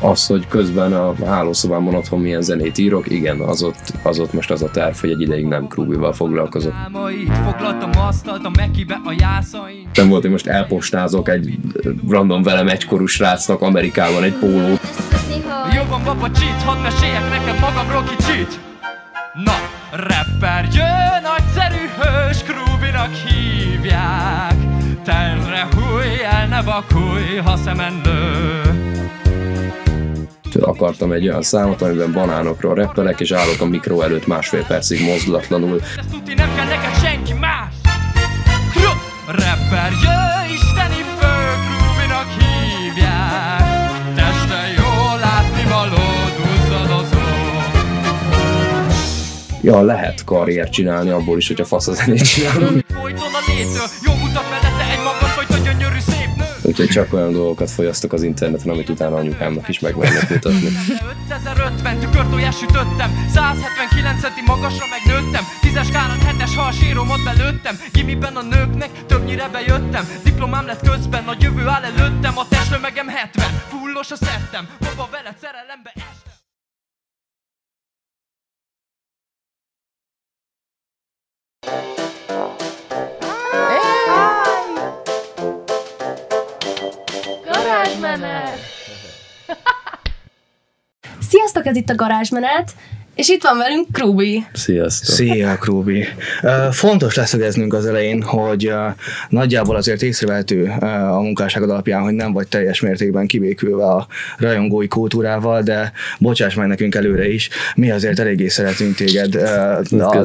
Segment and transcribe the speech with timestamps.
[0.00, 4.50] az, hogy közben a hálószobámon otthon milyen zenét írok, igen, az ott, az ott most
[4.50, 6.74] az a terv, hogy egy ideig nem krúbival foglalkozok.
[9.94, 11.58] Nem volt, hogy most elpostázok egy
[12.08, 14.80] random velem egykorú srácnak Amerikában egy pólót.
[15.74, 18.60] Jó van, baba, cheat, hadd meséljek nekem magamról kicsit.
[19.44, 19.54] Na,
[19.90, 24.54] rapper jön, nagyszerű hős, Krúbinak hívják.
[25.04, 28.69] Tenre húj, el ne vakulj, ha szemen lő
[30.60, 35.80] akartam egy olyan számot, amiben banánokról reppelek, és állok a mikro előtt másfél percig mozdulatlanul.
[35.98, 37.80] Ezt tudni nem kell neked senki más!
[39.30, 41.34] Rapper, jö, isteni fő,
[41.78, 43.90] Rubinak hívják.
[44.14, 47.18] Teste jó látni való, duzzadozó.
[49.62, 52.84] Ja, lehet karrier csinálni abból is, hogyha fasz a zenét csinálunk.
[52.94, 53.86] Folyton a létől,
[56.70, 60.68] Úgyhogy csak olyan dolgokat fogyasztok az interneten, amit utána anyukámnak is meg mernek mutatni.
[61.28, 68.42] 5050 tükörtojás sütöttem, 179 centi magasra megnőttem, 10-es káron 7-es hal síromat belőttem, gimiben a
[68.42, 74.16] nőknek többnyire bejöttem, diplomám lett közben, a jövő áll előttem, a testtömegem 70, fullos a
[74.16, 76.29] szettem, baba veled szerelembe estem.
[91.60, 92.74] Sziasztok, ez itt a garázsmenet,
[93.20, 94.44] és itt van velünk Krúbi.
[94.52, 95.14] Sziasztok.
[95.14, 96.04] Szia, Krúbi.
[96.70, 98.72] Fontos leszögeznünk az elején, hogy
[99.28, 100.72] nagyjából azért észrevehető
[101.10, 104.06] a munkásságod alapján, hogy nem vagy teljes mértékben kibékülve a
[104.38, 109.34] rajongói kultúrával, de bocsáss meg nekünk előre is, mi azért eléggé szeretünk téged.
[109.98, 110.24] A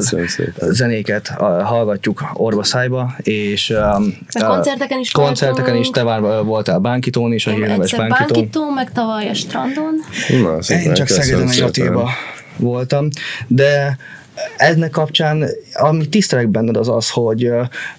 [0.58, 1.28] zenéket
[1.64, 4.00] hallgatjuk orva szájba, és a
[4.46, 8.26] koncerteken is koncerteken is, te már voltál Bánkitón is, a hírneves Bánkitón.
[8.28, 9.94] Bánkitón, meg tavaly a strandon.
[10.42, 12.10] Na, Én csak Szegeden a Attiba
[12.56, 13.08] voltam,
[13.46, 13.98] de
[14.56, 17.50] ennek kapcsán, ami tisztelek benned az az, hogy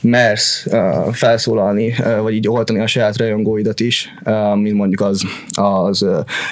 [0.02, 0.68] mersz
[1.12, 4.14] felszólalni, vagy így oltani a saját rajongóidat is,
[4.56, 6.06] mint mondjuk az, az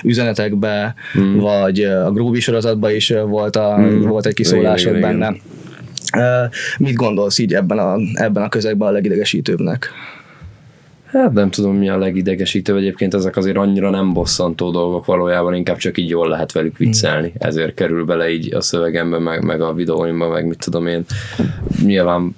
[0.03, 1.39] üzenetekbe, mm.
[1.39, 4.01] vagy a Groovy sorozatban is volt, a, mm.
[4.01, 5.27] volt egy kiszólásod benne.
[5.27, 6.49] Igen.
[6.77, 9.89] Mit gondolsz így ebben a, ebben a közegben a legidegesítőbbnek?
[11.15, 15.77] Hát nem tudom, mi a legidegesítő, egyébként ezek azért annyira nem bosszantó dolgok valójában, inkább
[15.77, 19.73] csak így jól lehet velük viccelni, ezért kerül bele így a szövegembe, meg, meg a
[19.73, 21.05] videóimba, meg mit tudom én.
[21.85, 22.35] Nyilván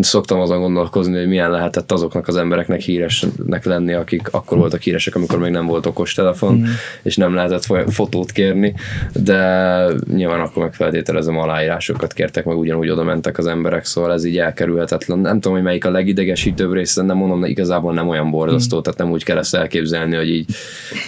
[0.00, 5.14] szoktam azon gondolkozni, hogy milyen lehetett azoknak az embereknek híresnek lenni, akik akkor voltak híresek,
[5.14, 6.64] amikor még nem volt okostelefon, mm.
[7.02, 8.74] és nem lehetett fotót kérni,
[9.12, 9.84] de
[10.14, 14.38] nyilván akkor meg feltételezem aláírásokat kértek, meg ugyanúgy oda mentek az emberek, szóval ez így
[14.38, 15.18] elkerülhetetlen.
[15.18, 18.80] Nem tudom, hogy melyik a legidegesítőbb része, nem mondom, de igazából nem olyan borzasztó, mm.
[18.80, 20.50] tehát nem úgy kell ezt elképzelni, hogy így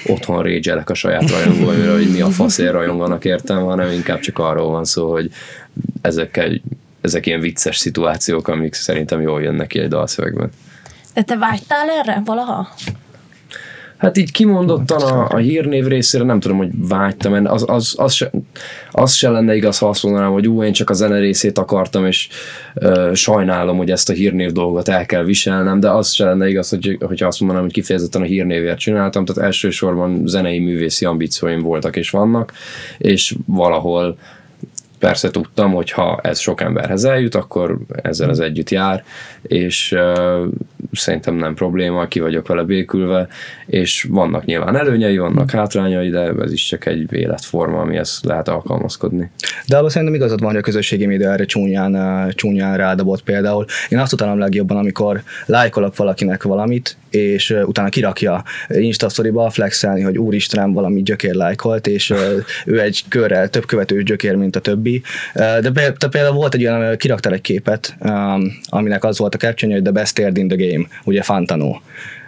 [0.07, 4.71] otthon régyelek a saját rajongóimra, hogy mi a faszér rajonganak értem, hanem inkább csak arról
[4.71, 5.31] van szó, hogy
[6.01, 6.61] ezekkel
[7.03, 10.51] ezek ilyen vicces szituációk, amik szerintem jól jönnek ki egy dalszövegben.
[11.15, 12.69] De te vágytál erre valaha?
[14.03, 18.13] Hát így kimondottan a, a hírnév részére nem tudom, hogy vágytam, mert az, az, az,
[18.13, 18.31] se,
[18.91, 22.07] az se lenne igaz, ha azt mondanám, hogy ú, én csak a zene részét akartam,
[22.07, 22.29] és
[22.75, 26.69] ö, sajnálom, hogy ezt a hírnév dolgot el kell viselnem, de az se lenne igaz,
[26.69, 31.97] hogy, hogyha azt mondanám, hogy kifejezetten a hírnévért csináltam, tehát elsősorban zenei művészi ambícióim voltak
[31.97, 32.53] és vannak,
[32.99, 34.19] és valahol
[35.03, 39.05] persze tudtam, hogy ha ez sok emberhez eljut, akkor ezzel az együtt jár,
[39.43, 40.47] és uh,
[40.93, 43.29] szerintem nem probléma, ki vagyok vele békülve,
[43.67, 49.31] és vannak nyilván előnyei, vannak hátrányai, de ez is csak egy életforma, amihez lehet alkalmazkodni.
[49.67, 53.65] De abban szerintem igazad van, hogy a közösségi média erre csúnyán, csúnyán rádobott például.
[53.89, 60.19] Én azt utálom legjobban, amikor lájkolok valakinek valamit, és utána kirakja Insta storyba flexelni, hogy
[60.19, 62.15] úristenem valami gyökér lájkolt, és
[62.67, 65.03] ő egy körrel több követős gyökér, mint a többi.
[65.35, 67.97] De például volt egy olyan, kiraktál egy képet,
[68.69, 71.81] aminek az volt a caption, hogy the best in the game, ugye Fantano.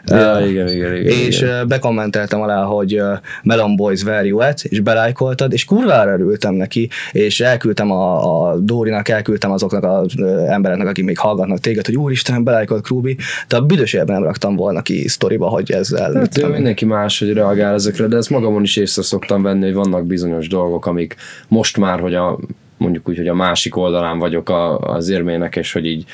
[0.06, 1.68] Ja, uh, igen, igen, igen, és igen.
[1.68, 3.00] bekommenteltem alá, hogy
[3.42, 8.56] Melon Boys where you at, és belájkoltad, és kurvára örültem neki, és elküldtem a, a
[8.58, 13.16] Dórinak, elküldtem azoknak az embereknek, akik még hallgatnak téged, hogy úristen, belájkolt Krúbi,
[13.48, 16.12] de a büdös nem raktam volna ki sztoriba, hogy ezzel...
[16.14, 20.06] Hát, mindenki más, hogy reagál ezekre, de ezt magamon is észre szoktam venni, hogy vannak
[20.06, 21.16] bizonyos dolgok, amik
[21.48, 22.38] most már, hogy a
[22.76, 26.04] mondjuk úgy, hogy a másik oldalán vagyok a, az érmének, és hogy így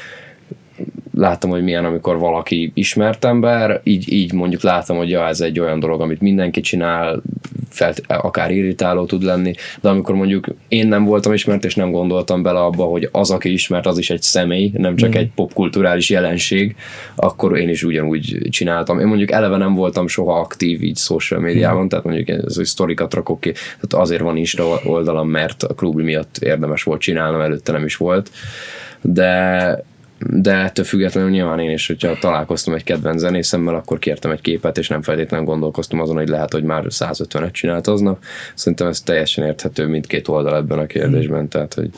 [1.15, 5.61] látom, hogy milyen, amikor valaki ismert ember, így, így mondjuk látom, hogy ja, ez egy
[5.61, 7.23] olyan dolog, amit mindenki csinál,
[7.69, 12.43] felt, akár irritáló tud lenni, de amikor mondjuk én nem voltam ismert, és nem gondoltam
[12.43, 15.19] bele abba, hogy az, aki ismert, az is egy személy, nem csak mm.
[15.19, 16.77] egy popkulturális jelenség,
[17.15, 19.01] akkor én is ugyanúgy csináltam.
[19.01, 21.87] Én mondjuk eleve nem voltam soha aktív így social médiában, mm.
[21.87, 26.01] tehát mondjuk ez, hogy sztorikat rakok ki, tehát azért van Insta oldalam, mert a klub
[26.01, 28.31] miatt érdemes volt csinálnom, előtte nem is volt,
[29.03, 29.85] de
[30.27, 34.79] de ettől függetlenül nyilván én is, hogyha találkoztam egy kedvenc zenészemmel, akkor kértem egy képet,
[34.79, 38.23] és nem feltétlenül gondolkoztam azon, hogy lehet, hogy már 150-et csinált aznap.
[38.55, 41.91] Szerintem ez teljesen érthető mindkét oldal ebben a kérdésben, tehát hogy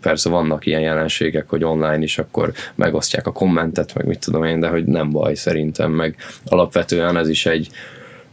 [0.00, 4.60] persze vannak ilyen jelenségek, hogy online is akkor megosztják a kommentet, meg mit tudom én,
[4.60, 7.70] de hogy nem baj szerintem, meg alapvetően ez is egy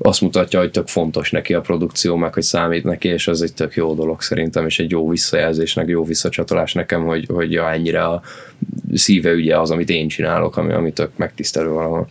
[0.05, 3.53] azt mutatja, hogy tök fontos neki a produkció, meg hogy számít neki, és ez egy
[3.53, 8.03] tök jó dolog szerintem, és egy jó visszajelzésnek, jó visszacsatolás nekem, hogy, hogy ja, ennyire
[8.03, 8.21] a
[8.93, 12.07] szíve ügye az, amit én csinálok, ami, ami tök megtisztelő valahol.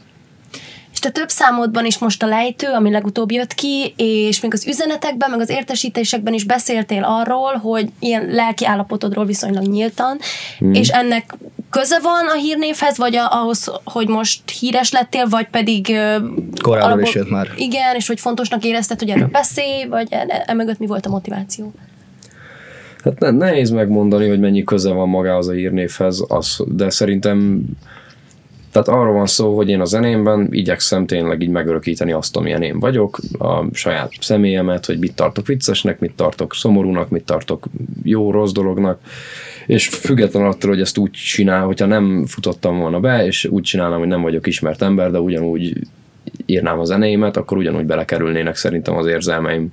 [0.92, 4.66] És te több számodban is most a lejtő, ami legutóbb jött ki, és még az
[4.66, 10.18] üzenetekben, meg az értesítésekben is beszéltél arról, hogy ilyen lelki állapotodról viszonylag nyíltan,
[10.58, 10.74] hmm.
[10.74, 11.34] és ennek
[11.72, 15.86] köze van a hírnévhez, vagy a, ahhoz, hogy most híres lettél, vagy pedig...
[16.62, 17.48] Korábban alapból, is jött már.
[17.56, 20.08] Igen, és hogy fontosnak érezted, hogy erről beszélj, vagy
[20.46, 21.72] emögött mi volt a motiváció?
[23.04, 27.64] Hát ne, nehéz megmondani, hogy mennyi köze van magához a hírnévhez, az, de szerintem
[28.72, 32.80] tehát arról van szó, hogy én a zenémben igyekszem tényleg így megörökíteni azt, amilyen én
[32.80, 37.66] vagyok, a saját személyemet, hogy mit tartok viccesnek, mit tartok szomorúnak, mit tartok
[38.02, 39.00] jó, rossz dolognak,
[39.66, 43.98] és független attól, hogy ezt úgy csinál, hogyha nem futottam volna be, és úgy csinálnám,
[43.98, 45.76] hogy nem vagyok ismert ember, de ugyanúgy
[46.46, 49.70] írnám a zenéimet, akkor ugyanúgy belekerülnének szerintem az érzelmeim.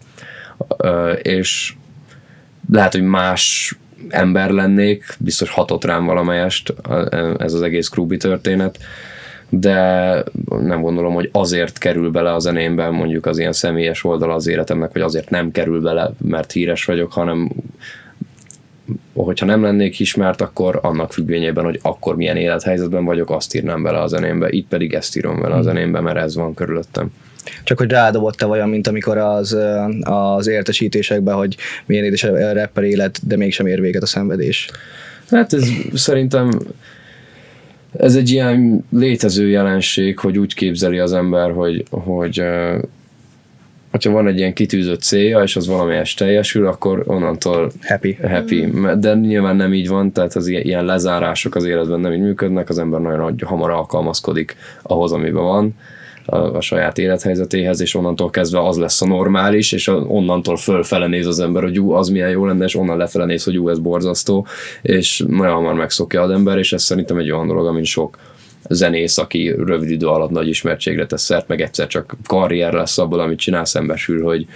[1.22, 1.74] És
[2.72, 3.76] lehet, hogy más
[4.10, 6.74] ember lennék, biztos hatott rám valamelyest
[7.38, 8.78] ez az egész Krubi történet,
[9.50, 14.48] de nem gondolom, hogy azért kerül bele a zenémben mondjuk az ilyen személyes oldal az
[14.48, 17.52] életemnek, vagy azért nem kerül bele, mert híres vagyok, hanem
[19.14, 24.00] hogyha nem lennék ismert, akkor annak függvényében, hogy akkor milyen élethelyzetben vagyok, azt írnám bele
[24.00, 24.50] a zenémbe.
[24.50, 25.64] Itt pedig ezt írom bele a hmm.
[25.64, 27.12] zenémbe, mert ez van körülöttem.
[27.64, 29.58] Csak hogy rádobott-e olyan, mint amikor az,
[30.02, 31.56] az értesítésekben, hogy
[31.86, 34.70] milyen édes a rapper élet, de mégsem ér véget a szenvedés.
[35.30, 36.50] Hát ez szerintem
[37.98, 42.44] ez egy ilyen létező jelenség, hogy úgy képzeli az ember, hogy, hogy
[43.92, 48.18] hogyha van egy ilyen kitűzött célja, és az valamelyest teljesül, akkor onnantól happy.
[48.22, 48.70] happy.
[49.00, 52.80] De nyilván nem így van, tehát az ilyen lezárások az életben nem így működnek, az
[52.80, 55.76] ember nagyon hamar alkalmazkodik ahhoz, amiben van
[56.26, 61.28] a, a saját élethelyzetéhez, és onnantól kezdve az lesz a normális, és onnantól fölfele néz
[61.28, 63.80] az ember, hogy ú, az milyen jó lenne, és onnan lefele néz, hogy ú, ez
[63.80, 64.48] borzasztó,
[64.82, 68.18] és nagyon hamar megszokja az ember, és ez szerintem egy olyan dolog, amin sok
[68.70, 73.20] zenész, aki rövid idő alatt nagy ismertségre tesz szert, meg egyszer csak karrier lesz abból,
[73.20, 74.48] amit csinál, szembesül, hogy,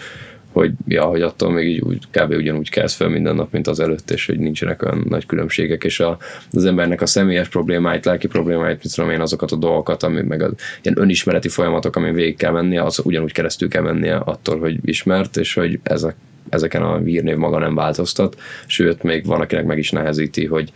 [0.52, 2.32] hogy, ja, hogy attól még így úgy, kb.
[2.32, 6.00] ugyanúgy kezd fel minden nap, mint az előtt, és hogy nincsenek olyan nagy különbségek, és
[6.00, 6.18] a,
[6.52, 10.42] az embernek a személyes problémáit, lelki problémáit, mit tudom én, azokat a dolgokat, ami meg
[10.42, 10.52] az
[10.82, 15.38] ilyen önismereti folyamatok, ami végig kell mennie, az ugyanúgy keresztül kell mennie attól, hogy ismert,
[15.38, 16.16] és hogy ezek,
[16.50, 20.72] ezeken a hírnév maga nem változtat, sőt, még van, akinek meg is nehezíti, hogy,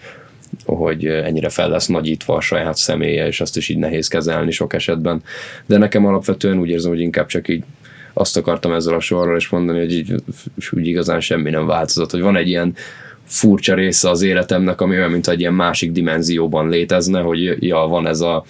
[0.66, 4.74] hogy ennyire fel lesz nagyítva a saját személye, és azt is így nehéz kezelni sok
[4.74, 5.22] esetben.
[5.66, 7.64] De nekem alapvetően úgy érzem, hogy inkább csak így
[8.14, 10.14] azt akartam ezzel a sorral is mondani, hogy így,
[10.72, 12.74] úgy igazán semmi nem változott, hogy van egy ilyen
[13.24, 18.08] furcsa része az életemnek, ami olyan, mint egy ilyen másik dimenzióban létezne, hogy ja, van
[18.08, 18.46] ez a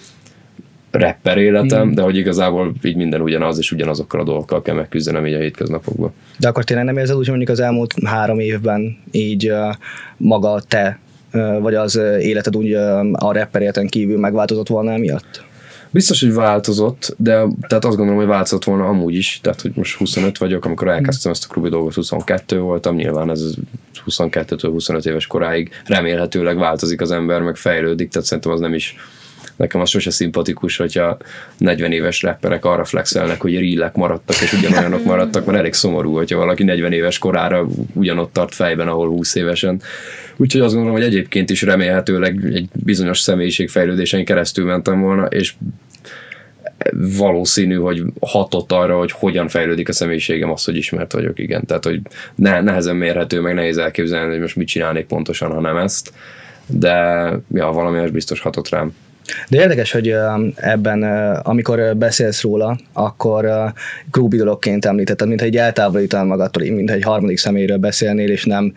[0.90, 1.92] rapper életem, mm.
[1.92, 6.12] de hogy igazából így minden ugyanaz, és ugyanazokkal a dolgokkal kell megküzdenem így a hétköznapokban.
[6.38, 9.74] De akkor tényleg nem érzed úgy, hogy mondjuk az elmúlt három évben így uh,
[10.16, 10.98] maga te,
[11.60, 12.72] vagy az életed úgy
[13.12, 15.46] a rapper kívül megváltozott volna emiatt?
[15.90, 17.32] Biztos, hogy változott, de
[17.68, 21.32] tehát azt gondolom, hogy változott volna amúgy is, tehát hogy most 25 vagyok, amikor elkezdtem
[21.32, 23.54] ezt a klubi dolgot, 22 voltam, nyilván ez
[24.06, 28.96] 22-től 25 éves koráig remélhetőleg változik az ember, meg fejlődik, tehát szerintem az nem is
[29.58, 31.16] nekem az sose szimpatikus, hogyha
[31.58, 36.38] 40 éves rapperek arra flexelnek, hogy rillek maradtak, és ugyanolyanok maradtak, mert elég szomorú, hogyha
[36.38, 39.80] valaki 40 éves korára ugyanott tart fejben, ahol 20 évesen.
[40.36, 45.54] Úgyhogy azt gondolom, hogy egyébként is remélhetőleg egy bizonyos személyiségfejlődésen keresztül mentem volna, és
[47.16, 51.64] valószínű, hogy hatott arra, hogy hogyan fejlődik a személyiségem az, hogy ismert vagyok, igen.
[51.66, 52.00] Tehát, hogy
[52.34, 56.12] ne, nehezen mérhető, meg nehéz elképzelni, hogy most mit csinálnék pontosan, ha nem ezt.
[56.66, 56.92] De
[57.54, 58.92] ja, valami az biztos hatott rám.
[59.48, 60.14] De érdekes, hogy
[60.54, 61.02] ebben,
[61.42, 63.72] amikor beszélsz róla, akkor
[64.10, 68.72] grúbi dologként említetted, mintha egy eltávolítanál magadtól, mintha egy harmadik személyről beszélnél, és nem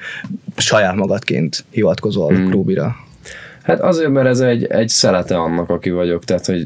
[0.57, 2.45] saját magadként hivatkozol hmm.
[2.45, 2.95] grúbira.
[3.63, 6.65] Hát azért, mert ez egy, egy szelete annak, aki vagyok, tehát hogy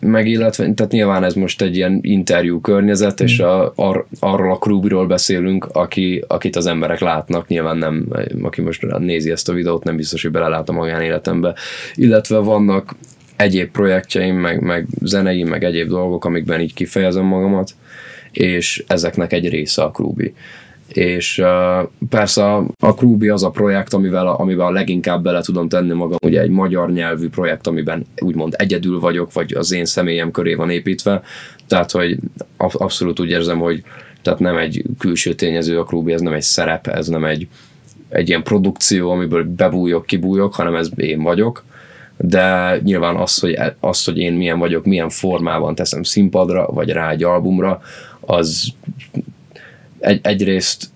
[0.00, 3.24] meg illetve, tehát nyilván ez most egy ilyen interjú környezet, mm.
[3.24, 8.08] és a, ar, arról a Krubiról beszélünk, aki, akit az emberek látnak, nyilván nem,
[8.42, 11.54] aki most nézi ezt a videót, nem biztos, hogy belelát a magánéletembe,
[11.94, 12.94] illetve vannak
[13.36, 17.70] egyéb projektjeim, meg, meg zeneim, meg egyéb dolgok, amikben így kifejezem magamat,
[18.32, 20.34] és ezeknek egy része a Krubi
[20.88, 21.42] és
[22.08, 26.40] persze a, a Krubi az a projekt, amivel, amivel leginkább bele tudom tenni magam, ugye
[26.40, 31.22] egy magyar nyelvű projekt, amiben úgymond egyedül vagyok, vagy az én személyem köré van építve,
[31.66, 32.18] tehát hogy
[32.56, 33.82] abszolút úgy érzem, hogy
[34.22, 37.48] tehát nem egy külső tényező a Krubi, ez nem egy szerep, ez nem egy,
[38.08, 41.64] egy ilyen produkció, amiből bebújok, kibújok, hanem ez én vagyok,
[42.16, 47.10] de nyilván az, hogy, az, hogy én milyen vagyok, milyen formában teszem színpadra, vagy rá
[47.10, 47.80] egy albumra,
[48.20, 48.72] az
[50.00, 50.90] egy, egyrészt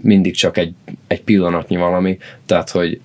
[0.00, 0.74] mindig csak egy,
[1.06, 3.00] egy pillanatnyi valami, tehát hogy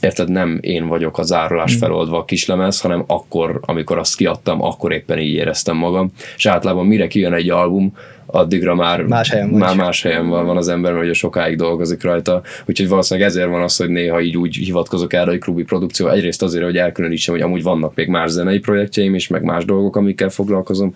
[0.00, 1.80] érted, nem én vagyok az árulás hmm.
[1.80, 6.12] feloldva a kislemez, hanem akkor, amikor azt kiadtam, akkor éppen így éreztem magam.
[6.36, 7.92] És általában mire kijön egy album,
[8.32, 12.02] addigra már más helyen, már más helyen van, van az ember, mert ugye sokáig dolgozik
[12.02, 12.42] rajta.
[12.66, 16.08] Úgyhogy valószínűleg ezért van az, hogy néha így úgy hivatkozok erre, hogy klubi produkció.
[16.08, 19.96] Egyrészt azért, hogy elkülönítsem, hogy amúgy vannak még más zenei projektjeim is, meg más dolgok,
[19.96, 20.94] amikkel foglalkozom.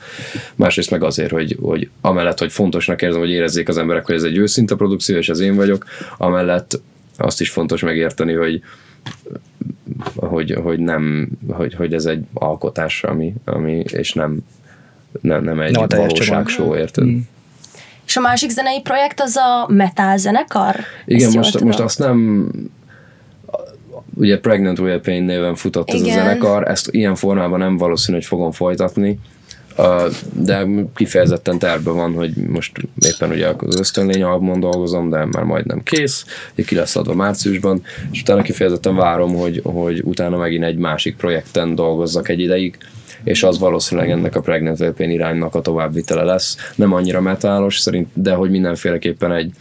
[0.55, 4.23] Másrészt meg azért, hogy, hogy amellett, hogy fontosnak érzem, hogy érezzék az emberek, hogy ez
[4.23, 5.85] egy őszinte produkció, és ez én vagyok,
[6.17, 6.81] amellett
[7.17, 8.63] azt is fontos megérteni, hogy
[10.15, 14.39] hogy, hogy nem, hogy, hogy ez egy alkotás, ami, ami és nem,
[15.21, 17.05] nem, nem egy no, valóságshow, érted?
[17.05, 17.19] Mm.
[18.07, 20.77] És a másik zenei projekt az a metal zenekar?
[21.05, 22.51] Igen, most, most azt nem
[24.15, 26.01] ugye Pregnant Will Pain néven futott Igen.
[26.01, 29.19] ez a zenekar, ezt ilyen formában nem valószínű, hogy fogom folytatni,
[30.33, 32.73] de kifejezetten terve van, hogy most
[33.07, 36.25] éppen ugye az Ösztönlény albumon dolgozom, de már majdnem kész,
[36.67, 41.75] ki lesz adva márciusban, és utána kifejezetten várom, hogy, hogy utána megint egy másik projekten
[41.75, 42.79] dolgozzak egy ideig,
[43.25, 46.57] és az valószínűleg ennek a Pregnant LP iránynak a továbbvitele lesz.
[46.77, 49.53] Nem annyira metálos szerint, de hogy mindenféleképpen egy,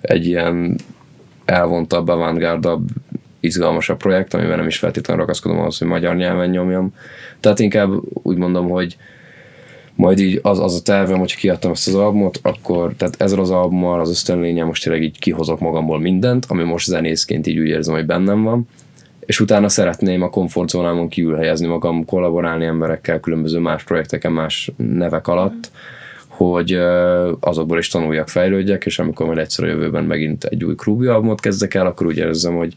[0.00, 0.76] egy ilyen
[1.44, 2.88] elvontabb, avantgárdabb,
[3.40, 6.94] izgalmasabb projekt, amiben nem is feltétlenül ragaszkodom ahhoz, hogy magyar nyelven nyomjam.
[7.40, 8.96] Tehát inkább úgy mondom, hogy
[10.00, 13.50] majd így az, az a tervem, hogyha kiadtam ezt az albumot, akkor tehát ezzel az
[13.50, 17.94] albummal, az ösztönlénye most tényleg így kihozok magamból mindent, ami most zenészként így úgy érzem,
[17.94, 18.68] hogy bennem van,
[19.20, 25.28] és utána szeretném a komfortzónámon kívül helyezni magam, kollaborálni emberekkel különböző más projekteken, más nevek
[25.28, 25.70] alatt,
[26.28, 26.78] hogy
[27.40, 31.40] azokból is tanuljak, fejlődjek, és amikor majd egyszer a jövőben megint egy új Krubi albumot
[31.40, 32.76] kezdek el, akkor úgy érzem, hogy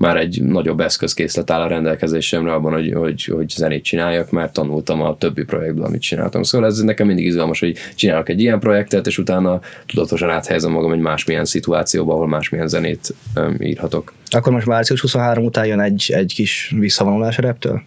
[0.00, 5.00] már egy nagyobb eszközkészlet áll a rendelkezésemre abban, hogy, hogy, hogy zenét csináljak, mert tanultam
[5.00, 6.42] a többi projektből, amit csináltam.
[6.42, 10.92] Szóval ez nekem mindig izgalmas, hogy csinálok egy ilyen projektet, és utána tudatosan áthelyezem magam
[10.92, 14.12] egy másmilyen szituációba, ahol másmilyen zenét um, írhatok.
[14.30, 17.82] Akkor most március 23 után jön egy, egy kis visszavonulás a reptől?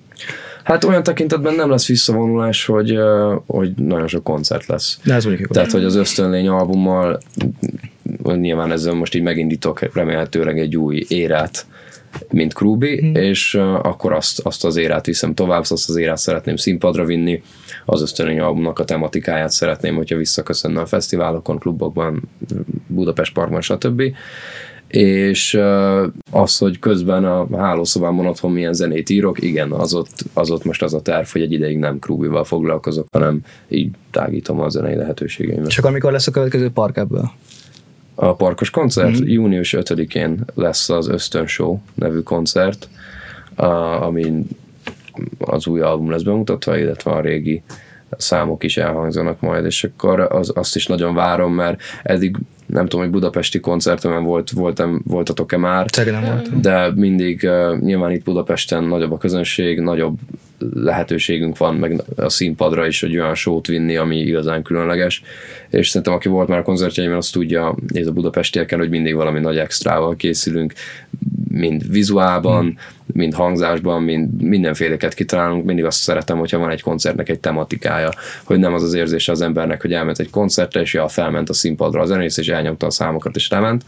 [0.64, 2.98] Hát olyan tekintetben nem lesz visszavonulás, hogy,
[3.46, 5.00] hogy nagyon sok koncert lesz.
[5.04, 7.20] De ez Tehát, hogy az Ösztönlény albummal
[8.24, 11.66] nyilván ezzel most így megindítok remélhetőleg egy új érát
[12.32, 13.16] mint Krubi, hmm.
[13.16, 17.42] és akkor azt, azt az érát viszem tovább, azt az érát szeretném színpadra vinni,
[17.86, 22.30] az ösztönény albumnak a tematikáját szeretném, hogyha visszaköszönne a fesztiválokon, klubokban,
[22.88, 24.02] Budapest Parkban, stb.
[24.88, 25.60] És
[26.32, 30.84] az, hogy közben a hálószobámon otthon milyen zenét írok, igen, az ott, az ott most
[30.84, 33.40] az a terv, hogy egy ideig nem Krubival foglalkozok, hanem
[33.70, 35.70] így tágítom a zenei lehetőségeimet.
[35.70, 37.32] Csak amikor lesz a következő park ebből?
[38.16, 39.22] A parkos koncert.
[39.22, 39.28] Mm.
[39.28, 42.90] Június 5-én lesz az Ösztön Show nevű koncert,
[43.56, 43.66] a,
[44.06, 44.46] ami
[45.40, 47.64] az új album lesz bemutatva, illetve a régi
[48.18, 53.02] számok is elhangzanak majd, és akkor az, azt is nagyon várom, mert eddig nem tudom,
[53.02, 55.86] hogy budapesti koncertemen volt, voltam, voltatok-e már,
[56.62, 60.18] de mindig uh, nyilván itt Budapesten nagyobb a közönség, nagyobb
[60.74, 65.22] lehetőségünk van meg a színpadra is, hogy olyan sót vinni, ami igazán különleges,
[65.70, 69.40] és szerintem aki volt már a koncertjeimen, azt tudja, ez a budapestieken, hogy mindig valami
[69.40, 70.74] nagy extrával készülünk,
[71.48, 72.78] mind vizuálban, hmm.
[73.06, 78.10] mind hangzásban, mind mindenféleket kitalálunk, mindig azt szeretem, hogyha van egy koncertnek egy tematikája,
[78.44, 81.54] hogy nem az az érzése az embernek, hogy elment egy koncertre, és ja, felment a
[81.54, 83.84] színpadra a zenész, és elnyomta a számokat, és lement,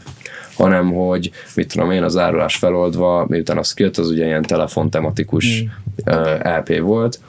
[0.56, 5.62] hanem hogy, mit tudom én, az árulás feloldva, miután az kijött, az ugye ilyen telefontematikus
[5.62, 6.16] mm.
[6.42, 7.20] LP volt,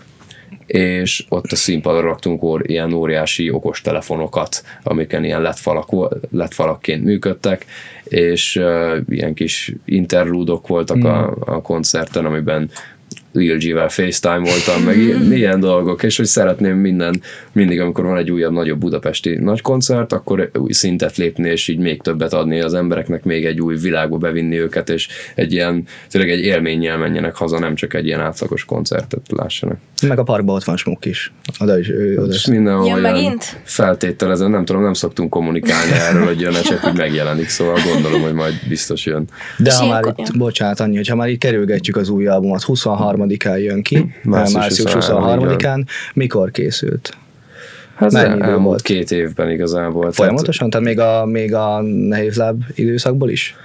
[0.65, 7.65] és ott a színpadra raktunk or, ilyen óriási okos telefonokat, amiken ilyen letfalak, letfalakként működtek,
[8.03, 11.05] és uh, ilyen kis interlúdok voltak mm.
[11.05, 12.69] a, a koncerten, amiben
[13.37, 14.97] Lil G-vel FaceTime voltam, meg
[15.37, 20.13] ilyen dolgok, és hogy szeretném minden, mindig, amikor van egy újabb, nagyobb budapesti nagy koncert,
[20.13, 24.17] akkor új szintet lépni, és így még többet adni az embereknek, még egy új világba
[24.17, 28.65] bevinni őket, és egy ilyen, tényleg egy élménnyel menjenek haza, nem csak egy ilyen átlagos
[28.65, 29.77] koncertet lássanak.
[30.07, 31.33] Meg a parkban ott van smuk is.
[31.59, 33.59] Oda is, ő, oda És minden Jön olyan megint?
[33.63, 38.33] feltételezem, nem tudom, nem szoktunk kommunikálni erről, hogy jön csak hogy megjelenik, szóval gondolom, hogy
[38.33, 39.27] majd biztos jön.
[39.57, 42.63] De ha már itt, bocsánat, annyi, hogy ha már itt kerülgetjük az új albumot,
[43.29, 45.57] 23-án jön ki, Március március 23-án.
[45.59, 47.17] 23-án, mikor készült?
[47.95, 48.81] Hát Mennyi elmúlt volt?
[48.81, 50.11] két évben igazából.
[50.11, 50.69] Folyamatosan?
[50.69, 53.55] Tehát még a, még a nehéz láb időszakból is?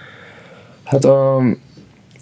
[0.85, 1.43] Hát a,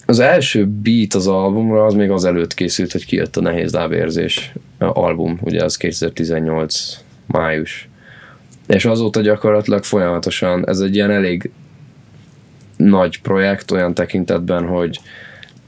[0.06, 4.52] az első beat az albumra az még az előtt készült, hogy kijött a Nehéz Lábérzés
[4.78, 7.88] album, ugye az 2018 május.
[8.66, 11.50] És azóta gyakorlatilag folyamatosan, ez egy ilyen elég
[12.76, 15.00] nagy projekt olyan tekintetben, hogy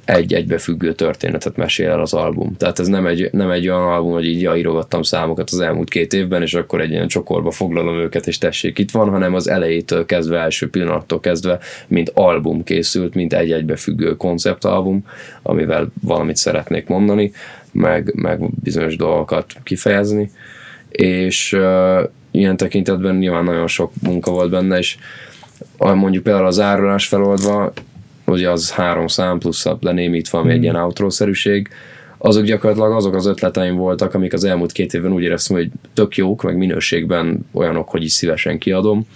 [0.05, 2.57] egy egybefüggő történetet mesél el az album.
[2.57, 6.13] Tehát ez nem egy, nem egy olyan album, hogy így írogattam számokat az elmúlt két
[6.13, 10.07] évben, és akkor egy ilyen csokorba foglalom őket, és tessék, itt van, hanem az elejétől
[10.07, 15.07] kezdve, első pillanattól kezdve, mint album készült, mint egy egybefüggő konceptalbum,
[15.43, 17.33] amivel valamit szeretnék mondani,
[17.73, 20.31] meg, meg bizonyos dolgokat kifejezni,
[20.89, 24.97] és uh, ilyen tekintetben nyilván nagyon sok munka volt benne, és
[25.79, 27.73] mondjuk például az árulás feloldva,
[28.33, 31.69] ugye az három szám plusz lenémítva, ami egy ilyen outro-szerűség,
[32.25, 36.17] azok gyakorlatilag azok az ötleteim voltak, amik az elmúlt két évben úgy éreztem, hogy tök
[36.17, 39.07] jók, meg minőségben olyanok, hogy is szívesen kiadom,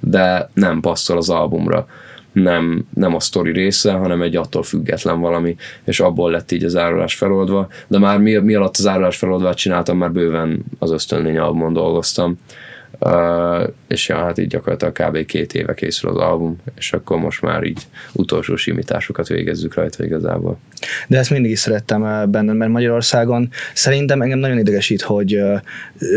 [0.00, 1.86] de nem passzol az albumra.
[2.32, 6.76] Nem, nem a sztori része, hanem egy attól független valami, és abból lett így az
[6.76, 11.38] árulás feloldva, de már mi, mi alatt az árulás feloldvát csináltam, már bőven az ösztönlény
[11.38, 12.38] albumon dolgoztam,
[12.98, 15.26] Uh, és ja, hát így gyakorlatilag kb.
[15.26, 20.58] két éve készül az album, és akkor most már így utolsó simításokat végezzük rajta igazából.
[21.08, 25.42] De ezt mindig is szerettem benned, mert Magyarországon szerintem engem nagyon idegesít, hogy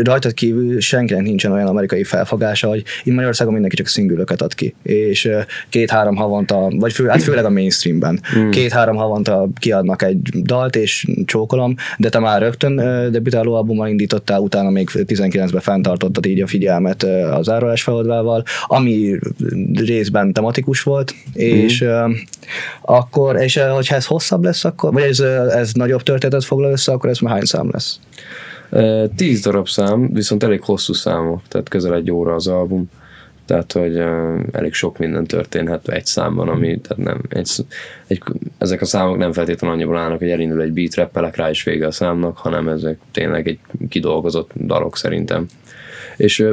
[0.02, 4.74] rajtad kívül senkinek nincsen olyan amerikai felfogása, hogy itt Magyarországon mindenki csak szingülöket ad ki,
[4.82, 5.30] és
[5.68, 8.50] két-három havonta, vagy fő, hát főleg a mainstreamben, mm.
[8.50, 12.76] két-három havonta kiadnak egy dalt, és csókolom, de te már rögtön
[13.12, 16.69] debütáló albummal indítottál, utána még 19-ben fenntartottad így a figyelmet
[17.02, 19.18] eh, az árulás feloldvával, ami
[19.74, 22.12] részben tematikus volt, és mm.
[22.80, 27.10] akkor, és hogyha ez hosszabb lesz, akkor, vagy ez, ez nagyobb történetet foglal össze, akkor
[27.10, 28.00] ez már hány szám lesz?
[29.16, 32.90] Tíz darab szám, viszont elég hosszú számok, tehát közel egy óra az album,
[33.50, 37.50] tehát hogy uh, elég sok minden történhet egy számban, ami, tehát nem, egy,
[38.06, 38.22] egy,
[38.58, 41.86] ezek a számok nem feltétlenül annyiból állnak, hogy elindul egy beat, rappelek rá és vége
[41.86, 45.46] a számnak, hanem ezek tényleg egy kidolgozott dalok szerintem.
[46.16, 46.44] És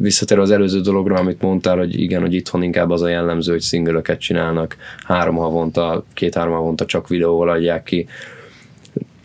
[0.00, 3.60] visszatérve az előző dologra, amit mondtál, hogy igen, hogy itthon inkább az a jellemző, hogy
[3.60, 8.06] szingölöket csinálnak, három havonta, két-három havonta csak videóval adják ki.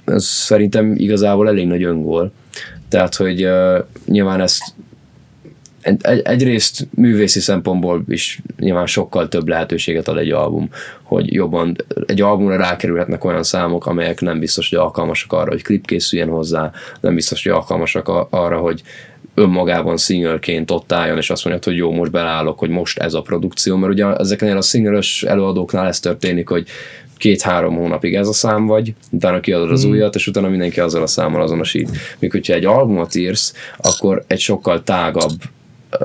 [0.05, 2.31] Ez szerintem igazából elég nagy öngól.
[2.89, 4.73] Tehát, hogy uh, nyilván ezt
[5.85, 10.69] egy, egy, egyrészt művészi szempontból is nyilván sokkal több lehetőséget ad egy album,
[11.03, 15.85] hogy jobban egy albumra rákerülhetnek olyan számok, amelyek nem biztos, hogy alkalmasak arra, hogy klip
[15.85, 18.81] készüljen hozzá, nem biztos, hogy alkalmasak arra, hogy
[19.35, 23.21] önmagában singleként ott álljon, és azt mondja, hogy jó, most belállok, hogy most ez a
[23.21, 26.67] produkció, mert ugye ezeknél a singles előadóknál ez történik, hogy
[27.17, 31.07] két-három hónapig ez a szám vagy, utána kiadod az újat, és utána mindenki azzal a
[31.07, 31.89] számmal azonosít.
[32.19, 35.31] Míg hogyha egy albumot írsz, akkor egy sokkal tágabb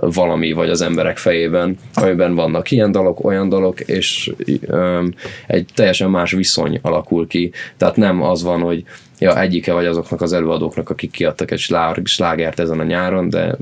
[0.01, 4.33] valami vagy az emberek fejében, amiben vannak ilyen dalok, olyan dalok, és
[4.69, 5.15] um,
[5.47, 7.53] egy teljesen más viszony alakul ki.
[7.77, 8.85] Tehát nem az van, hogy
[9.21, 13.57] ja, egyike vagy azoknak az előadóknak, akik kiadtak egy slár, slágert ezen a nyáron, de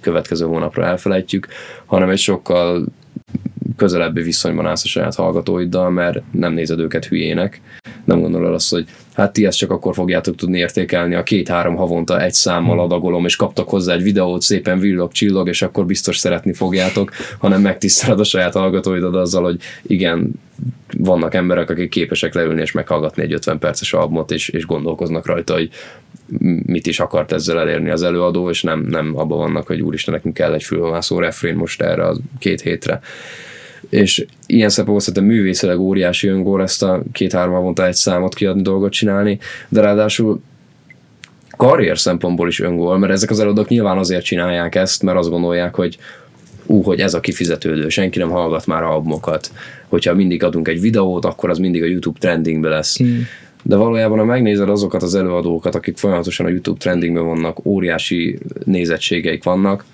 [0.00, 1.48] következő hónapra elfelejtjük,
[1.86, 2.84] hanem egy sokkal
[3.76, 7.60] közelebbi viszonyban állsz a saját hallgatóiddal, mert nem nézed őket hülyének.
[8.04, 12.22] Nem gondolod azt, hogy hát ti ezt csak akkor fogjátok tudni értékelni, a két-három havonta
[12.22, 16.52] egy számmal adagolom, és kaptak hozzá egy videót, szépen villog, csillog, és akkor biztos szeretni
[16.52, 20.30] fogjátok, hanem megtiszteled a saját hallgatóidat azzal, hogy igen,
[20.98, 25.52] vannak emberek, akik képesek leülni és meghallgatni egy 50 perces albumot, és, és gondolkoznak rajta,
[25.52, 25.70] hogy
[26.66, 30.34] mit is akart ezzel elérni az előadó, és nem, nem abban vannak, hogy úristen, nekünk
[30.34, 33.00] kell egy fülhamászó refrén most erre a két hétre
[33.88, 38.92] és ilyen szempontból szerintem művészileg óriási öngól ezt a két-három havonta egy számot kiadni, dolgot
[38.92, 39.38] csinálni,
[39.68, 40.40] de ráadásul
[41.56, 45.74] karrier szempontból is öngól, mert ezek az előadók nyilván azért csinálják ezt, mert azt gondolják,
[45.74, 45.98] hogy
[46.66, 49.50] ú, hogy ez a kifizetődő, senki nem hallgat már albumokat.
[49.88, 53.02] Hogyha mindig adunk egy videót, akkor az mindig a YouTube trendingbe lesz.
[53.02, 53.20] Mm.
[53.62, 59.44] De valójában, ha megnézed azokat az előadókat, akik folyamatosan a YouTube trendingben vannak, óriási nézettségeik
[59.44, 59.84] vannak,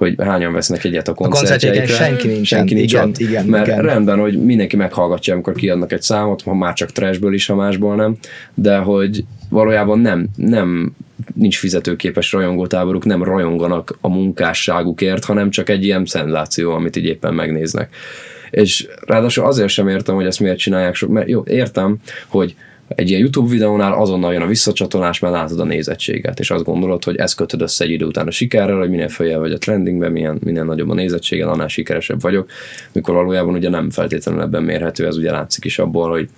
[0.00, 1.82] hogy hányan vesznek egyet a koncertjeikre.
[1.82, 2.46] A senki nincs.
[2.46, 3.82] Senki nincs igen, ott, igen, mert igen.
[3.82, 7.94] rendben, hogy mindenki meghallgatja, amikor kiadnak egy számot, ha már csak trashből is, ha másból
[7.94, 8.16] nem,
[8.54, 10.92] de hogy valójában nem, nem
[11.34, 17.34] nincs fizetőképes rajongótáboruk, nem rajonganak a munkásságukért, hanem csak egy ilyen szenzáció, amit így éppen
[17.34, 17.94] megnéznek.
[18.50, 22.54] És ráadásul azért sem értem, hogy ezt miért csinálják sok, mert jó, értem, hogy
[22.94, 27.04] egy ilyen YouTube videónál azonnal jön a visszacsatolás, mert látod a nézettséget, és azt gondolod,
[27.04, 30.12] hogy ez kötöd össze egy idő után a sikerrel, hogy minél följel vagy a trendingben,
[30.12, 32.50] milyen, minél nagyobb a nézettsége, annál sikeresebb vagyok,
[32.92, 36.28] mikor valójában ugye nem feltétlenül ebben mérhető, ez ugye látszik is abból, hogy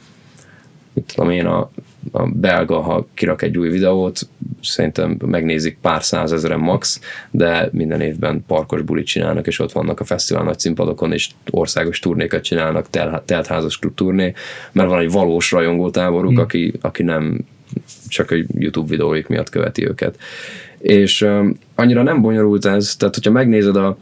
[0.93, 1.71] mit tudom én, a,
[2.11, 4.21] a belga, ha kirak egy új videót,
[4.63, 10.05] szerintem megnézik pár százezeren max, de minden évben parkos bulit csinálnak, és ott vannak a
[10.05, 14.33] fesztivál nagy színpadokon, és országos turnékat csinálnak, tel, teltházas turné,
[14.73, 16.41] mert van egy valós rajongótáboruk, hmm.
[16.41, 17.39] aki, aki nem
[18.09, 20.19] csak a YouTube videóik miatt követi őket.
[20.79, 23.97] És um, annyira nem bonyolult ez, tehát hogyha megnézed a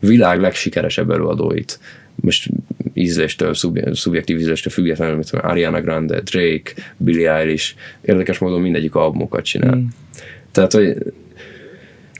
[0.00, 1.78] világ legsikeresebb előadóit,
[2.14, 2.48] most
[2.94, 3.54] ízléstől,
[3.92, 9.76] szubjektív ízléstől függetlenül, mint Ariana Grande, Drake, Billie Eilish, érdekes módon mindegyik albumokat csinál.
[9.76, 9.84] Mm.
[10.50, 10.96] Tehát, hogy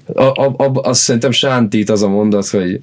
[0.07, 2.81] a, a, a, azt szerintem sántít az a mondat, hogy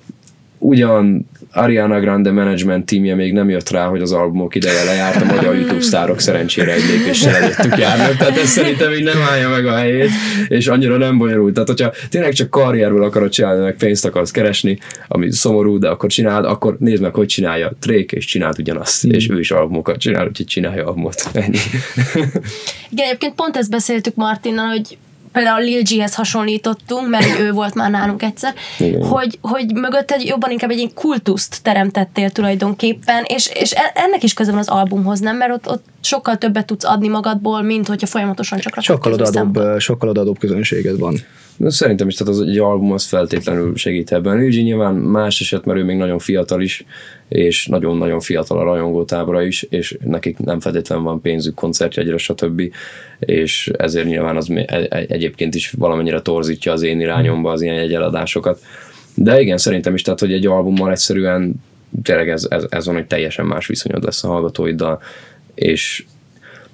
[0.58, 5.26] ugyan Ariana Grande management teamje még nem jött rá, hogy az albumok ideje lejárt, a
[5.26, 9.66] magyar YouTube sztárok szerencsére egy lépéssel előttük járnak, tehát ez szerintem így nem állja meg
[9.66, 10.10] a helyét,
[10.48, 11.54] és annyira nem bonyolult.
[11.54, 16.10] Tehát, hogyha tényleg csak karrierből akarod csinálni, meg pénzt akarsz keresni, ami szomorú, de akkor
[16.10, 19.10] csináld, akkor nézd meg, hogy csinálja Drake, és csináld ugyanazt, mm.
[19.10, 21.30] és ő is albumokat csinál, úgyhogy csinálja albumot.
[21.34, 21.58] Ennyi.
[22.90, 24.98] Igen, egyébként pont ezt beszéltük Martinnal, hogy
[25.32, 28.54] például Lil G-hez hasonlítottunk, mert ő volt már nálunk egyszer,
[29.00, 34.24] hogy, hogy mögött egy, jobban inkább egy ilyen kultuszt teremtettél tulajdonképpen, és, és e, ennek
[34.24, 35.38] is köze van az albumhoz, nem?
[35.38, 40.10] Mert ott, ott sokkal többet tudsz adni magadból, mint hogyha folyamatosan csak sokkal odadóbb, sokkal
[40.10, 41.16] odadóbb közönséged van.
[41.68, 44.50] Szerintem is, tehát az egy album az feltétlenül segít ebben.
[44.50, 46.86] G nyilván más eset, mert ő még nagyon fiatal is,
[47.28, 52.62] és nagyon-nagyon fiatal a rajongótábora is, és nekik nem feltétlenül van pénzük koncertjegyre, stb.
[53.20, 57.76] És ezért nyilván az e- e- egyébként is valamennyire torzítja az én irányomba az ilyen
[57.76, 58.62] jegyeladásokat.
[59.14, 61.64] De igen, szerintem is, tehát, hogy egy albummal egyszerűen
[62.04, 65.02] tényleg ez, ez, ez van, hogy teljesen más viszonyod lesz a hallgatóiddal,
[65.56, 66.06] és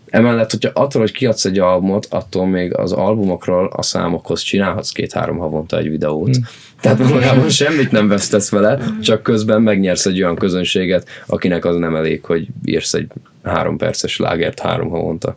[0.09, 5.37] Emellett, hogyha attól, hogy kiadsz egy albumot, attól még az albumokról a számokhoz csinálhatsz két-három
[5.37, 6.35] havonta egy videót.
[6.35, 6.45] Hmm.
[6.81, 11.95] Tehát valójában semmit nem vesztesz vele, csak közben megnyersz egy olyan közönséget, akinek az nem
[11.95, 13.07] elég, hogy írsz egy
[13.43, 15.35] három perces lágert három havonta.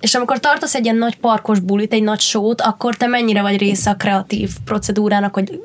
[0.00, 3.58] És amikor tartasz egy ilyen nagy parkos bulit, egy nagy sót, akkor te mennyire vagy
[3.58, 5.60] része a kreatív procedúrának, hogy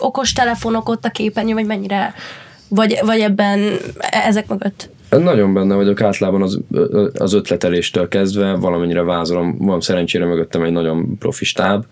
[0.00, 2.14] okos telefonok ott a képernyő, vagy mennyire
[2.68, 4.90] vagy, vagy ebben ezek mögött?
[5.10, 6.60] Nagyon benne vagyok általában az,
[7.14, 11.84] az ötleteléstől kezdve, valamennyire vázolom, van szerencsére mögöttem egy nagyon profi stáb,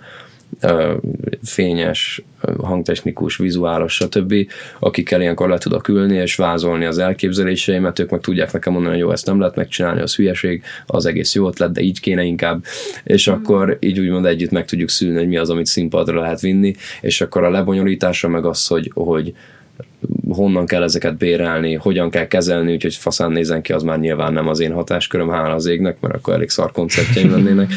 [1.42, 2.22] fényes,
[2.59, 4.35] hangtechnikus, vizuálos, stb.,
[4.78, 9.04] akikkel ilyenkor le tudok ülni és vázolni az elképzeléseimet, ők meg tudják nekem mondani, hogy
[9.04, 12.64] jó, ezt nem lehet megcsinálni, az hülyeség, az egész jó ötlet, de így kéne inkább,
[13.04, 13.33] és mm.
[13.33, 17.20] akkor így úgymond együtt meg tudjuk szülni, hogy mi az, amit színpadra lehet vinni, és
[17.20, 19.35] akkor a lebonyolítása meg az, hogy, hogy
[20.29, 24.49] honnan kell ezeket bérelni, hogyan kell kezelni, úgyhogy faszán nézen ki, az már nyilván nem
[24.49, 27.73] az én hatásköröm, hála az égnek, mert akkor elég szar konceptjeim lennének.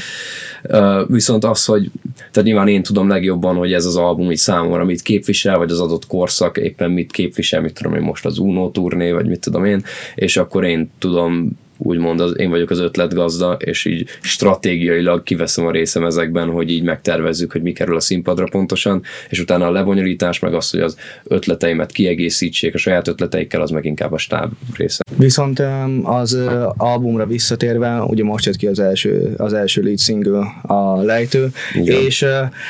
[0.63, 4.85] Uh, viszont az, hogy tehát nyilván én tudom legjobban, hogy ez az album így számomra
[4.85, 8.69] mit képvisel, vagy az adott korszak éppen mit képvisel, mit tudom én most az Uno
[8.69, 9.83] turné, vagy mit tudom én,
[10.15, 15.71] és akkor én tudom úgymond az, én vagyok az ötletgazda, és így stratégiailag kiveszem a
[15.71, 20.39] részem ezekben, hogy így megtervezzük, hogy mi kerül a színpadra pontosan, és utána a lebonyolítás,
[20.39, 25.03] meg az, hogy az ötleteimet kiegészítsék a saját ötleteikkel, az meg inkább a stáb része.
[25.17, 25.61] Viszont
[26.03, 26.37] az
[26.77, 32.01] albumra visszatérve, ugye most jött ki az első, az első lead single, a lejtő, Igen.
[32.01, 32.25] és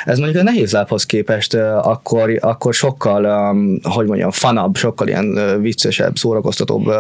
[0.06, 6.16] ez mondjuk a nehéz lábhoz képest akkor, akkor sokkal, hogy mondjam, fanabb, sokkal ilyen viccesebb,
[6.18, 6.92] szórakoztatóbb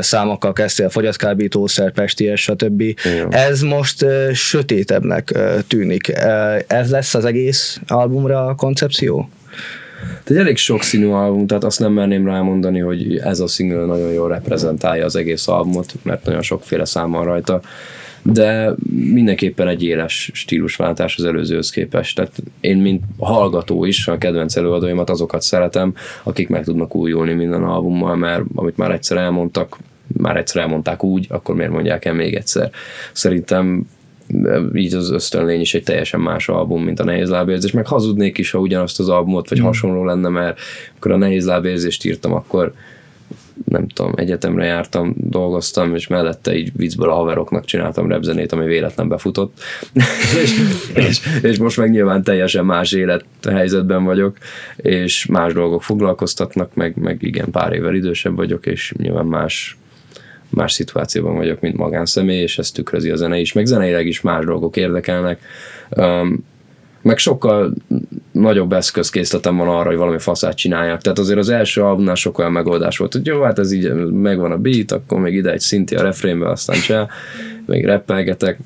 [0.00, 2.80] számokkal kezdtél fogyatkábítószer, pesties, stb.
[2.80, 3.26] Igen.
[3.30, 6.12] Ez most uh, sötétebbnek uh, tűnik.
[6.16, 9.28] Uh, ez lesz az egész albumra a koncepció?
[10.24, 14.28] egy elég sokszínű album, tehát azt nem merném rámondani, hogy ez a single nagyon jól
[14.28, 17.60] reprezentálja az egész albumot, mert nagyon sokféle szám van rajta
[18.32, 18.74] de
[19.12, 22.16] mindenképpen egy éles stílusváltás az előzőhöz képest.
[22.16, 27.64] Tehát én, mint hallgató is, a kedvenc előadóimat azokat szeretem, akik meg tudnak újulni minden
[27.64, 32.34] albummal, mert amit már egyszer elmondtak, már egyszer elmondták úgy, akkor miért mondják el még
[32.34, 32.70] egyszer.
[33.12, 33.86] Szerintem
[34.74, 38.50] így az ösztönlény is egy teljesen más album, mint a Nehéz lábérzés, meg hazudnék is,
[38.50, 39.64] ha ugyanazt az albumot, vagy mm.
[39.64, 40.58] hasonló lenne, mert
[40.90, 42.72] amikor a Nehéz lábérzést írtam, akkor
[43.64, 49.08] nem tudom, egyetemre jártam, dolgoztam, és mellette így viccből a haveroknak csináltam repzenét, ami véletlen
[49.08, 49.60] befutott.
[50.42, 50.60] és,
[50.94, 54.36] és, és, most meg nyilván teljesen más élethelyzetben vagyok,
[54.76, 59.76] és más dolgok foglalkoztatnak, meg, meg igen, pár évvel idősebb vagyok, és nyilván más
[60.48, 64.44] más szituációban vagyok, mint magánszemély, és ezt tükrözi a zene is, meg zeneileg is más
[64.44, 65.40] dolgok érdekelnek.
[65.90, 66.44] Um,
[67.02, 67.72] meg sokkal
[68.32, 71.00] nagyobb eszközkészletem van arra, hogy valami faszát csináljak.
[71.00, 74.52] Tehát azért az első albumnál sok olyan megoldás volt, hogy jó, hát ez így megvan
[74.52, 77.06] a beat, akkor még ide egy szinti a refrénbe, aztán csá,
[77.66, 78.58] még rappelgetek,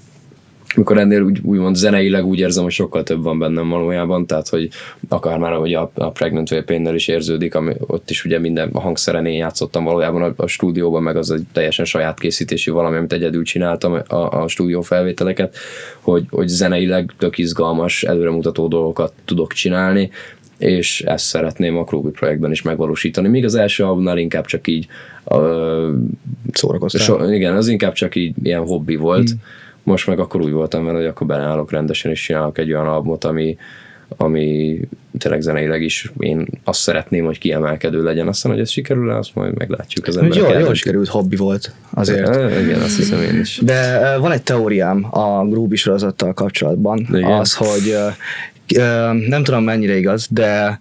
[0.76, 4.68] mikor ennél úgy, úgymond zeneileg úgy érzem, hogy sokkal több van bennem valójában, tehát hogy
[5.08, 8.80] akár már ahogy a, a Pregnant Way is érződik, ami ott is ugye minden a
[8.80, 13.12] hangszeren én játszottam valójában a, a stúdióban, meg az egy teljesen saját készítésű valami, amit
[13.12, 15.56] egyedül csináltam a, a stúdió felvételeket,
[16.00, 20.10] hogy, hogy zeneileg tök izgalmas, előremutató dolgokat tudok csinálni,
[20.58, 23.28] és ezt szeretném a Krubi projektben is megvalósítani.
[23.28, 24.86] Míg az első albumnál inkább csak így
[25.24, 25.88] uh,
[26.52, 27.02] szórakoztál.
[27.02, 29.40] So, igen, az inkább csak így ilyen hobbi volt, hmm
[29.82, 33.24] most meg akkor úgy voltam vele, hogy akkor beleállok rendesen, és csinálok egy olyan albumot,
[33.24, 33.56] ami,
[34.16, 34.80] ami
[35.18, 38.28] tényleg zeneileg is én azt szeretném, hogy kiemelkedő legyen.
[38.28, 40.52] Aztán, hogy ez sikerül azt majd meglátjuk az emberek.
[40.52, 42.34] Jó, jól sikerült hobbi volt azért.
[42.34, 43.60] Ja, igen, azt hiszem én is.
[43.62, 47.32] De van egy teóriám a Groovy sorozattal kapcsolatban, igen.
[47.32, 47.94] az, hogy
[49.28, 50.78] nem tudom mennyire igaz, de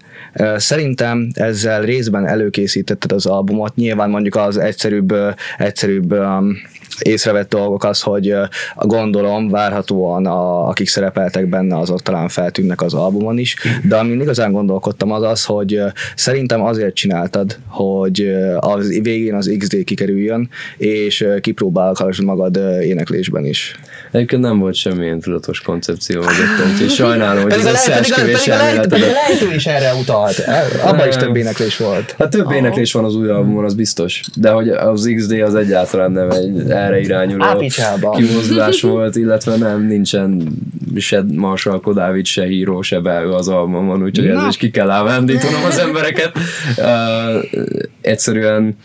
[0.55, 3.75] szerintem ezzel részben előkészítetted az albumot.
[3.75, 5.13] Nyilván mondjuk az egyszerűbb,
[5.57, 6.15] egyszerűbb
[6.99, 8.33] észrevett dolgok az, hogy
[8.75, 14.51] gondolom várhatóan a, akik szerepeltek benne, azok talán feltűnnek az albumon is, de amin igazán
[14.51, 15.81] gondolkodtam az az, hogy
[16.15, 23.79] szerintem azért csináltad, hogy az végén az XD kikerüljön, és kipróbálhass magad éneklésben is.
[24.11, 28.89] Egyébként nem volt semmilyen tudatos koncepció mögöttem, úgyhogy sajnálom, hogy ez összeesküvés elméleted.
[28.89, 30.43] Pedig a lejtő is erre utalt.
[30.83, 32.15] Abban is több éneklés volt.
[32.17, 34.21] Hát több éneklés van az új albumon, az biztos.
[34.35, 37.71] De hogy az XD az egyáltalán nem egy erre irányuló
[38.15, 40.47] kimozdulás volt, illetve nem, nincsen
[40.97, 45.63] se Marshall Kodávid, se híró, se belő az albumon, úgyhogy ez is ki kell elvendítanom
[45.63, 46.31] az embereket.
[46.77, 46.85] Uh,
[48.01, 48.75] egyszerűen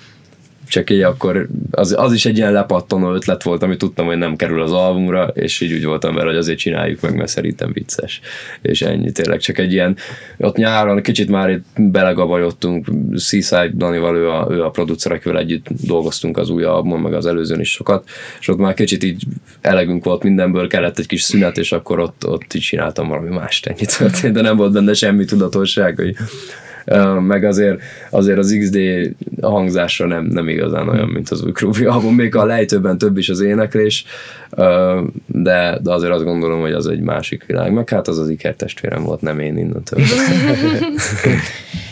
[0.68, 4.36] csak így akkor az, az is egy ilyen lepattanó ötlet volt, amit tudtam, hogy nem
[4.36, 8.20] kerül az albumra, és így úgy voltam vele, hogy azért csináljuk meg, mert szerintem vicces.
[8.62, 9.96] És ennyi tényleg, csak egy ilyen,
[10.38, 15.66] ott nyáron kicsit már itt belegabajottunk, Seaside Danival, ő a, ő a producer, akivel együtt
[15.86, 18.08] dolgoztunk az új albumon, meg az előzőn is sokat,
[18.40, 19.24] és ott már kicsit így
[19.60, 23.62] elegünk volt mindenből, kellett egy kis szünet, és akkor ott, ott így csináltam valami más
[23.62, 26.16] ennyit történt, de nem volt benne semmi tudatosság, hogy
[27.20, 28.78] meg azért, azért az XD
[29.40, 33.28] hangzása nem, nem igazán olyan, mint az új Kruvi album, még a lejtőben több is
[33.28, 34.04] az éneklés,
[35.26, 39.02] de, de azért azt gondolom, hogy az egy másik világ, meg hát az az ikertestvérem
[39.02, 40.00] volt, nem én innentől.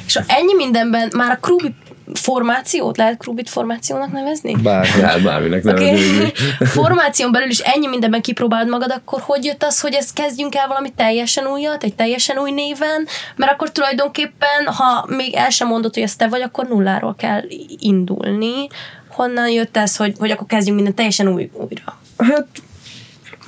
[0.06, 1.74] És ennyi mindenben már a Kruvi
[2.14, 4.54] formációt lehet Krubit formációnak nevezni?
[4.62, 6.16] Bár, hát bárminek nevezni.
[6.16, 6.32] Okay.
[6.78, 10.66] Formáción belül is ennyi mindenben kipróbálod magad, akkor hogy jött az, hogy ezt kezdjünk el
[10.66, 15.94] valami teljesen újat, egy teljesen új néven, mert akkor tulajdonképpen, ha még el sem mondod,
[15.94, 17.42] hogy ez te vagy, akkor nulláról kell
[17.78, 18.68] indulni.
[19.08, 21.98] Honnan jött ez, hogy, hogy akkor kezdjünk minden teljesen új, újra?
[22.18, 22.46] Hát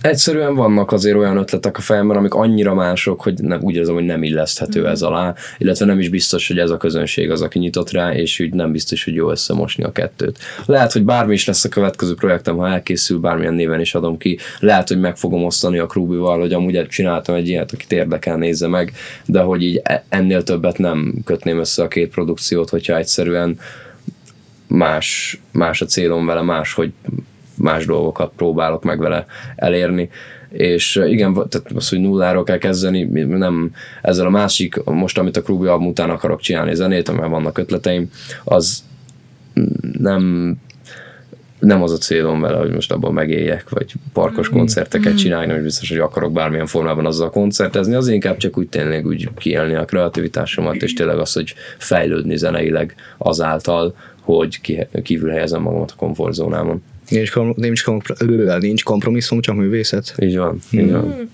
[0.05, 4.05] egyszerűen vannak azért olyan ötletek a fejemben, amik annyira mások, hogy nem, úgy érzem, hogy
[4.05, 4.87] nem illeszthető mm.
[4.87, 8.41] ez alá, illetve nem is biztos, hogy ez a közönség az, aki nyitott rá, és
[8.41, 10.39] úgy nem biztos, hogy jó összemosni a kettőt.
[10.67, 14.39] Lehet, hogy bármi is lesz a következő projektem, ha elkészül, bármilyen néven is adom ki,
[14.59, 18.67] lehet, hogy meg fogom osztani a Krubival, hogy amúgy csináltam egy ilyet, akit érdekel, nézze
[18.67, 18.93] meg,
[19.27, 23.59] de hogy így e- ennél többet nem kötném össze a két produkciót, hogyha egyszerűen
[24.67, 26.93] más, más a célom vele, más, hogy
[27.57, 30.11] más dolgokat próbálok meg vele elérni
[30.55, 33.71] és igen, tehát az, hogy nulláról kell kezdeni, nem
[34.03, 38.11] ezzel a másik, most amit a Krubi album után akarok csinálni zenét, amivel vannak ötleteim,
[38.45, 38.85] az
[39.99, 40.55] nem
[41.59, 44.53] nem az a célom vele, hogy most abban megéljek, vagy parkos mm.
[44.53, 45.17] koncerteket mm.
[45.17, 49.29] csinálni, hogy biztos, hogy akarok bármilyen formában azzal koncertezni, az inkább csak úgy tényleg úgy
[49.37, 54.61] kiélni a kreativitásomat, és tényleg az, hogy fejlődni zeneileg azáltal, hogy
[55.03, 56.83] kívül helyezem magamat a komfortzónámon.
[57.09, 57.85] Nincs, nincs,
[58.61, 60.15] nincs kompromisszum, csak művészet.
[60.19, 61.03] Így van, így van.
[61.03, 61.31] Hmm.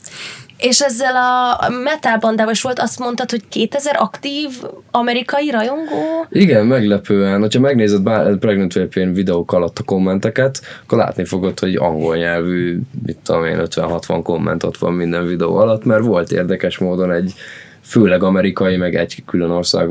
[0.61, 4.49] És ezzel a metal bandával is volt, azt mondtad, hogy 2000 aktív
[4.91, 6.27] amerikai rajongó?
[6.31, 7.49] Igen, meglepően.
[7.53, 12.81] Ha megnézed bár Pregnant Vaping videók alatt a kommenteket, akkor látni fogod, hogy angol nyelvű,
[13.07, 17.35] mit tudom én, 50-60 komment ott van minden videó alatt, mert volt érdekes módon egy
[17.81, 19.89] főleg amerikai, meg egy külön ország,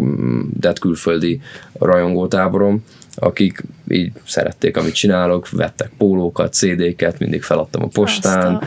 [0.60, 1.42] de külföldi
[1.74, 2.84] rajongótáborom,
[3.20, 8.62] akik így szerették, amit csinálok, vettek pólókat, CD-ket, mindig feladtam a postán.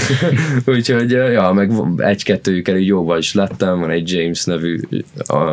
[0.66, 4.80] Úgyhogy, ja, meg egy-kettőjükkel így jóval is lettem, van egy James nevű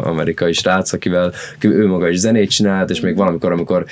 [0.01, 3.85] amerikai srác, akivel ő maga is zenét csinált, és még valamikor, amikor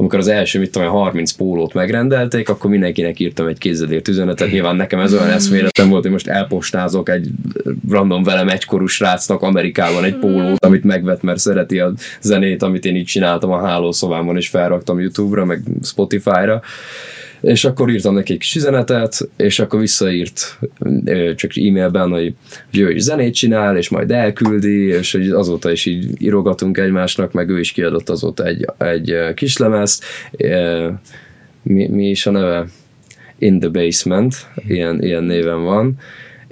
[0.00, 4.50] amikor az első, mit tudom, 30 pólót megrendelték, akkor mindenkinek írtam egy kézzelért üzenetet.
[4.50, 7.28] Nyilván nekem ez olyan eszméletem volt, hogy most elpostázok egy
[7.88, 12.96] random velem egykorú srácnak Amerikában egy pólót, amit megvet, mert szereti a zenét, amit én
[12.96, 16.62] így csináltam a hálószobámban, és felraktam YouTube-ra, meg Spotify-ra
[17.40, 20.58] és akkor írtam neki kis üzenetet, és akkor visszaírt
[21.34, 22.34] csak e-mailben, hogy
[22.72, 27.48] ő is zenét csinál, és majd elküldi, és hogy azóta is így írogatunk egymásnak, meg
[27.48, 30.04] ő is kiadott azóta egy, egy kislemezt.
[31.62, 32.66] Mi, mi is a neve?
[33.38, 34.34] In the Basement,
[34.66, 35.98] ilyen, ilyen néven van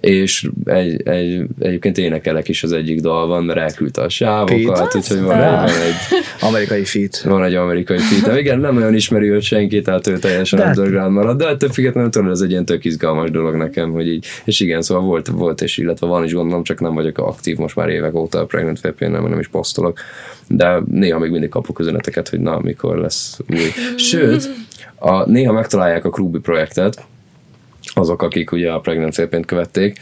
[0.01, 5.41] és egy, egy, egyébként énekelek is az egyik dalban, mert elküldte a sávokat, úgyhogy van,
[5.41, 5.95] egy, van egy
[6.41, 7.21] amerikai feat.
[7.21, 8.39] Van egy amerikai feat.
[8.39, 12.11] Igen, nem nagyon ismeri őt senki, tehát ő teljesen de underground marad, de ettől függetlenül
[12.11, 15.63] tudod, ez egy ilyen tök izgalmas dolog nekem, hogy így, és igen, szóval volt, volt
[15.63, 18.81] és illetve van is gondolom, csak nem vagyok aktív most már évek óta a Pregnant
[18.81, 19.99] vp nem, nem is posztolok,
[20.47, 23.69] de néha még mindig kapok üzeneteket, hogy na, mikor lesz új.
[23.97, 24.51] Sőt,
[24.95, 27.07] a, néha megtalálják a Krubi projektet,
[27.99, 29.99] azok, akik ugye a Pregnant Szépént követték,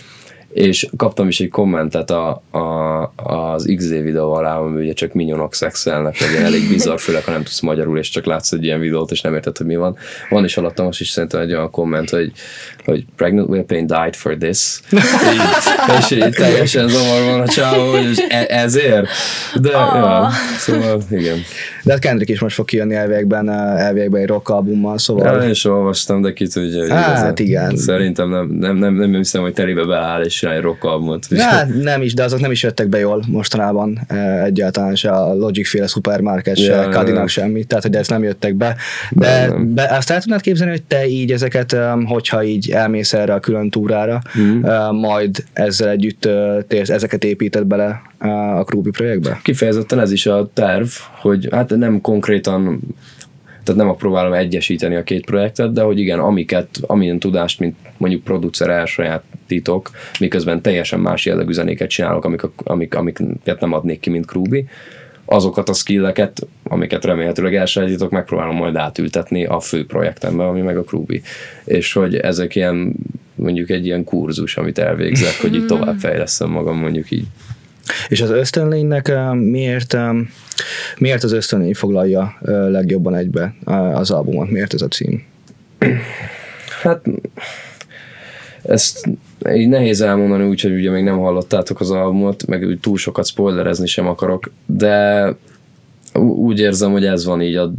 [0.57, 5.55] és kaptam is egy kommentet a, a, az XZ videó alá, ami ugye csak minyonok
[5.55, 9.11] szexelnek, vagy elég bizarr, főleg ha nem tudsz magyarul, és csak látsz egy ilyen videót,
[9.11, 9.97] és nem érted, hogy mi van.
[10.31, 12.33] Van is alatta most is szerintem egy olyan komment, hogy,
[12.85, 14.81] hogy pregnant pain died for this.
[14.93, 19.07] így, és így teljesen zavar van a csávó, hogy e- ezért.
[19.55, 19.95] De, oh.
[19.95, 20.29] ja,
[20.59, 21.39] szóval igen.
[21.87, 25.35] De hát Kendrick is most fog kijönni elvégben, elvégben egy rock albummal, szóval...
[25.35, 27.77] Ja, én is olvastam, de ki tudja, hogy hát, igen.
[27.77, 31.27] Szerintem nem, nem, nem, nem, hiszem, hogy terébe beáll, és csinálj rock albumot.
[31.31, 34.01] Ja, nem is, de azok nem is jöttek be jól mostanában
[34.45, 38.55] egyáltalán se a Logic féle supermarket, se ja, Cadillac semmi, tehát hogy ezt nem jöttek
[38.55, 38.77] be.
[39.11, 39.75] De nem.
[39.75, 43.71] Be, azt el tudnád képzelni, hogy te így ezeket, hogyha így elmész erre a külön
[43.71, 44.61] túrára, hmm.
[44.97, 46.29] majd ezzel együtt
[46.69, 49.41] térsz, ezeket építed bele a Krúbi projektbe?
[49.43, 50.89] Kifejezetten ez is a terv,
[51.21, 52.81] hogy hát nem konkrétan
[53.67, 58.25] tehát nem próbálom egyesíteni a két projektet, de hogy igen, amiket, amilyen tudást, mint mondjuk
[58.25, 64.27] producer elsajátítok, miközben teljesen más jellegű zenéket csinálok, amik, amik, amiket nem adnék ki, mint
[64.27, 64.69] Krúbi,
[65.25, 70.85] azokat a skilleket, amiket remélhetőleg elsajátítok, megpróbálom majd átültetni a fő projektembe, ami meg a
[70.85, 71.23] Krúbi.
[71.65, 72.95] És hogy ezek ilyen,
[73.35, 77.27] mondjuk egy ilyen kurzus, amit elvégzek, hogy így tovább fejleszem magam, mondjuk így.
[78.09, 79.97] És az ösztönlénynek miért,
[80.99, 82.39] miért az ösztönlény foglalja
[82.71, 83.55] legjobban egybe
[83.95, 84.51] az albumot?
[84.51, 85.25] Miért ez a cím?
[86.83, 87.05] Hát
[88.63, 89.09] ezt
[89.53, 93.27] így nehéz elmondani úgy, hogy ugye még nem hallottátok az albumot, meg úgy túl sokat
[93.27, 95.35] spoilerezni sem akarok, de
[96.19, 97.73] úgy érzem, hogy ez van így, a,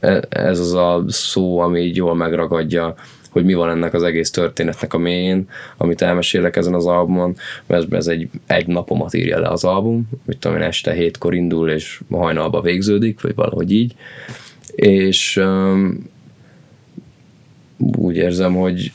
[0.00, 2.94] e, ez az a szó, ami így jól megragadja
[3.38, 7.92] hogy mi van ennek az egész történetnek a mélyén, amit elmesélek ezen az albumon, mert
[7.94, 12.00] ez egy, egy napomat írja le az album, mit tudom én, este hétkor indul, és
[12.10, 13.94] hajnalba végződik, vagy valahogy így,
[14.74, 16.10] és um,
[17.76, 18.90] úgy érzem, hogy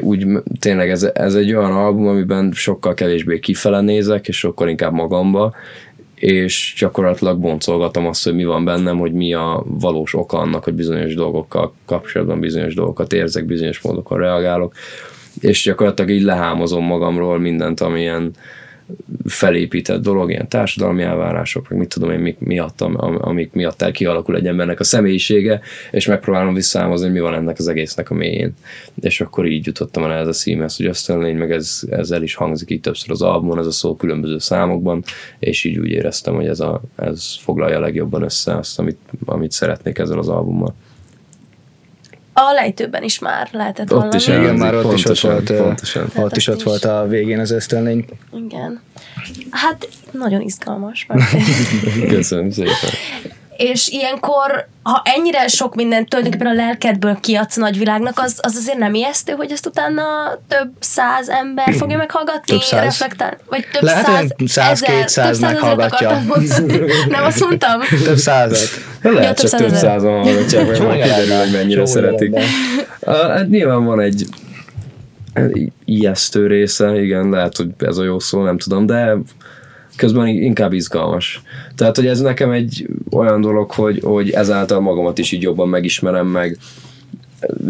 [0.00, 0.26] úgy
[0.60, 5.54] tényleg ez, ez egy olyan album, amiben sokkal kevésbé kifele nézek, és sokkal inkább magamba,
[6.18, 10.74] és gyakorlatilag boncolgatom azt, hogy mi van bennem, hogy mi a valós oka annak, hogy
[10.74, 14.74] bizonyos dolgokkal kapcsolatban bizonyos dolgokat érzek, bizonyos módokon reagálok,
[15.40, 18.32] és gyakorlatilag így lehámozom magamról mindent, amilyen
[19.24, 24.36] felépített dolog, ilyen társadalmi elvárások, meg mit tudom én, mik miatt, amik miatt el kialakul
[24.36, 28.54] egy embernek a személyisége, és megpróbálom visszaámozni, hogy mi van ennek az egésznek a mélyén.
[29.00, 32.22] És akkor így jutottam el ez a színhez, hogy azt lény, meg ez, ez el
[32.22, 35.02] is hangzik így többször az albumon, ez a szó különböző számokban,
[35.38, 39.98] és így úgy éreztem, hogy ez, a, ez foglalja legjobban össze azt, amit, amit szeretnék
[39.98, 40.74] ezzel az albummal.
[42.40, 46.10] A lejtőben is már lehetett ott Is, igen, már ott pontosan, is ott volt, pontosan.
[46.16, 48.04] ott is ott volt a végén az ösztönlény.
[48.32, 48.80] Igen.
[49.50, 51.06] Hát nagyon izgalmas.
[52.08, 52.90] Köszönöm szépen
[53.58, 58.94] és ilyenkor, ha ennyire sok mindent tulajdonképpen a lelkedből kiadsz nagyvilágnak, az, az azért nem
[58.94, 60.02] ijesztő, hogy ezt utána
[60.48, 62.82] több száz ember fogja meghallgatni, több száz.
[62.82, 66.10] reflektál, vagy több Lehet, száz, száz, ezer, kétszáz meghallgatja.
[67.08, 67.80] nem azt mondtam?
[68.04, 68.68] több százat.
[69.02, 72.38] Lehet, ja, csak több százan hallgatják, vagy majd kiderül, hogy mennyire szeretik.
[73.06, 74.26] Hát nyilván van egy
[75.84, 79.16] ijesztő része, igen, lehet, hogy ez a jó szó, nem tudom, de
[79.98, 81.42] közben inkább izgalmas.
[81.76, 86.26] Tehát, hogy ez nekem egy olyan dolog, hogy, hogy ezáltal magamat is így jobban megismerem
[86.26, 86.58] meg,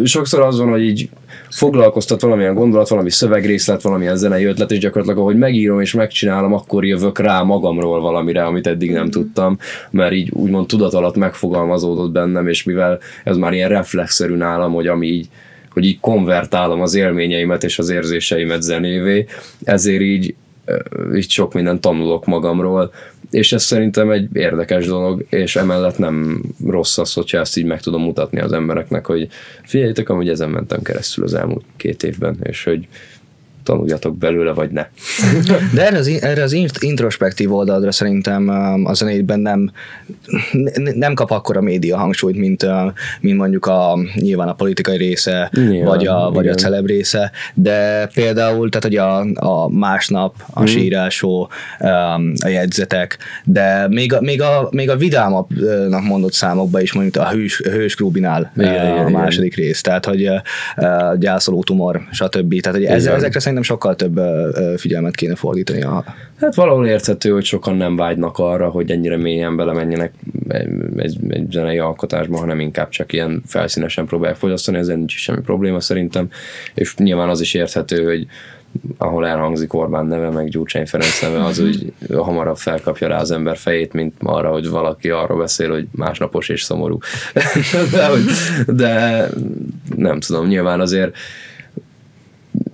[0.04, 1.08] sokszor az van, hogy így
[1.50, 6.84] foglalkoztat valamilyen gondolat, valami szövegrészlet, valamilyen zenei ötlet, és gyakorlatilag ahogy megírom és megcsinálom, akkor
[6.84, 9.58] jövök rá magamról valamire, amit eddig nem tudtam,
[9.90, 14.86] mert így úgymond tudat alatt megfogalmazódott bennem, és mivel ez már ilyen reflexzerű nálam, hogy
[14.86, 15.28] ami így
[15.68, 19.26] hogy így konvertálom az élményeimet és az érzéseimet zenévé,
[19.64, 20.34] ezért így,
[21.14, 22.92] így sok mindent tanulok magamról,
[23.30, 27.80] és ez szerintem egy érdekes dolog, és emellett nem rossz az, hogyha ezt így meg
[27.80, 29.28] tudom mutatni az embereknek, hogy
[29.62, 32.88] figyeljétek, amúgy ezen mentem keresztül az elmúlt két évben, és hogy
[33.68, 34.86] tanuljatok belőle, vagy ne.
[35.74, 39.70] De erre az, erre az introspektív oldalra szerintem um, a zenétben nem,
[40.94, 42.70] nem kap akkora média hangsúlyt, mint, uh,
[43.20, 48.06] mint mondjuk a, nyilván a politikai része, nyilván, vagy, a, vagy a celeb része, de
[48.14, 50.66] például, tehát hogy a, a másnap, a hmm.
[50.66, 51.50] sírásó,
[51.80, 57.16] um, a jegyzetek, de még a, még a, még a vidámabbnak mondott számokban is mondjuk
[57.16, 59.66] a hős, hős klubinál igen, a második igen.
[59.66, 62.60] rész, tehát hogy uh, gyászoló tumor, stb.
[62.60, 64.20] Tehát hogy ezzel, ezekre szerintem sokkal több
[64.76, 65.82] figyelmet kéne fordítani.
[65.82, 66.04] A...
[66.40, 70.12] Hát valahol érthető, hogy sokan nem vágynak arra, hogy ennyire mélyen belemenjenek
[70.48, 75.40] egy, egy, egy zenei alkotásba, hanem inkább csak ilyen felszínesen próbálják fogyasztani, ezen nincs semmi
[75.40, 76.28] probléma szerintem,
[76.74, 78.26] és nyilván az is érthető, hogy
[78.98, 83.56] ahol elhangzik Orbán neve, meg Gyurcsány Ferenc neve, az úgy hamarabb felkapja rá az ember
[83.56, 86.98] fejét, mint arra, hogy valaki arról beszél, hogy másnapos és szomorú.
[87.92, 88.08] de,
[88.66, 89.28] de
[89.96, 91.16] nem tudom, nyilván azért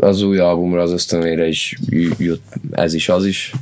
[0.05, 1.77] az új albumra, az ösztönére is
[2.19, 3.53] jut ez is, az is,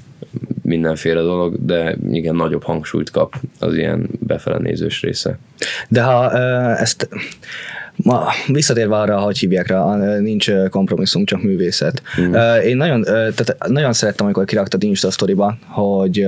[0.63, 4.59] mindenféle dolog, de igen, nagyobb hangsúlyt kap az ilyen befele
[5.01, 5.39] része.
[5.89, 6.31] De ha
[6.77, 7.09] ezt
[8.03, 12.03] Ma visszatérve arra, hogy hívják rá, nincs kompromisszum, csak művészet.
[12.21, 12.35] Mm.
[12.65, 16.27] Én nagyon, tehát nagyon szerettem, amikor kiraktad Insta sztoriba, hogy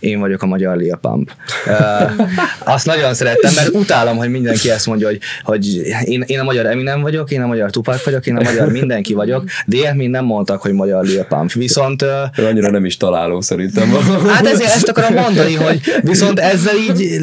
[0.00, 1.30] én vagyok a magyar Lil Pump.
[2.74, 6.66] Azt nagyon szerettem, mert utálom, hogy mindenki ezt mondja, hogy, hogy én, én a magyar
[6.66, 10.10] Eminem vagyok, én a magyar Tupac vagyok, én a magyar mindenki vagyok, de ilyet mind
[10.10, 11.52] nem mondtak, hogy magyar Lil Pump.
[11.52, 12.04] Viszont...
[12.36, 13.90] Annyira nem is találom szerintem.
[14.26, 17.18] Hát ezért ezt akarom mondani, hogy viszont ezzel így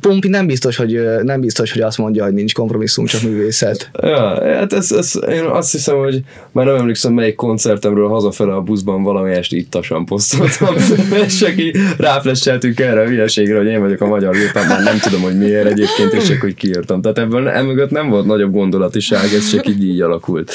[0.00, 3.90] Pumpi nem biztos, hogy, nem biztos, hogy azt mondja, hogy nincs kompromisszum maximum csak művészet.
[4.02, 6.20] Ja, hát ez, ez, én azt hiszem, hogy
[6.52, 10.74] már nem emlékszem, melyik koncertemről hazafele a buszban valami este ittasan posztoltam,
[11.26, 15.20] és így ráflesseltünk erre a hülyeségre, hogy én vagyok a magyar gépem, már nem tudom,
[15.20, 17.00] hogy miért egyébként, és csak hogy kiírtam.
[17.00, 20.52] Tehát ebből emögött nem volt nagyobb gondolatiság, ez csak így így alakult.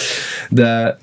[0.49, 0.97] De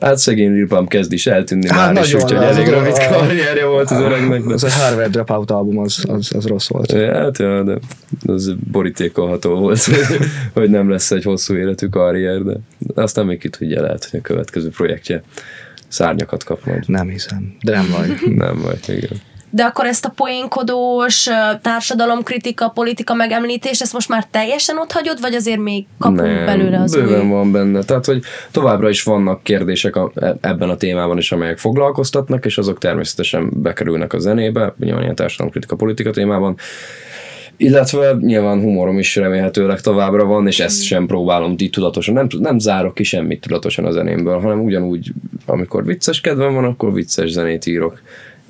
[0.00, 4.00] Hát szegény Pump kezd is eltűnni hát már, és úgyhogy elég rövid karrierje volt az
[4.00, 4.46] öregnek.
[4.46, 6.92] Az a Harvard Dropout album, az, az, az rossz volt.
[6.92, 7.78] Hát ja, de
[8.26, 9.80] az borítékolható volt,
[10.54, 12.56] hogy nem lesz egy hosszú életű karrier, de
[12.94, 15.22] aztán még ki tudja, lehet, hogy a következő projektje
[15.88, 16.84] szárnyakat kap majd.
[16.86, 18.34] Nem hiszem, de nem vagy.
[18.34, 19.20] nem vagy, igen
[19.50, 21.28] de akkor ezt a poénkodós
[21.62, 26.80] társadalomkritika, politika megemlítés, ezt most már teljesen ott hagyod, vagy azért még kapunk Nem, belőle
[26.80, 27.28] az bőven új...
[27.28, 27.82] van benne.
[27.82, 32.58] Tehát, hogy továbbra is vannak kérdések a, e, ebben a témában is, amelyek foglalkoztatnak, és
[32.58, 36.56] azok természetesen bekerülnek a zenébe, nyilván ilyen társadalomkritika, politika témában,
[37.56, 42.58] illetve nyilván humorom is remélhetőleg továbbra van, és ezt sem próbálom így tudatosan, nem, nem
[42.58, 45.12] zárok ki semmit tudatosan a zenémből, hanem ugyanúgy,
[45.46, 48.00] amikor vicces kedvem van, akkor vicces zenét írok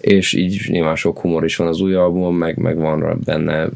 [0.01, 3.69] és így nyilván sok humor is van az új albumon, meg, meg van benne,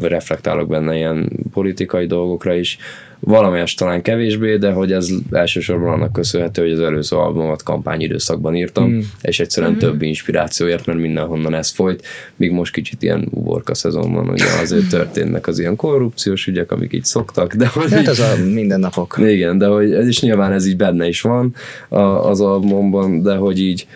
[0.00, 2.78] reflektálok benne ilyen politikai dolgokra is,
[3.20, 8.90] valamelyest talán kevésbé, de hogy ez elsősorban annak köszönhető, hogy az előző albumomat kampányidőszakban írtam,
[8.90, 8.98] mm.
[9.22, 9.78] és egyszerűen mm.
[9.78, 12.06] több inspirációért, mert mindenhonnan ez folyt,
[12.36, 16.92] míg most kicsit ilyen uborka szezon van, ugye azért történnek az ilyen korrupciós ügyek, amik
[16.92, 19.16] így szoktak, de hogy hát az a mindennapok.
[19.18, 21.54] Igen, de hogy ez is nyilván ez így benne is van
[22.22, 23.86] az albumban, de hogy így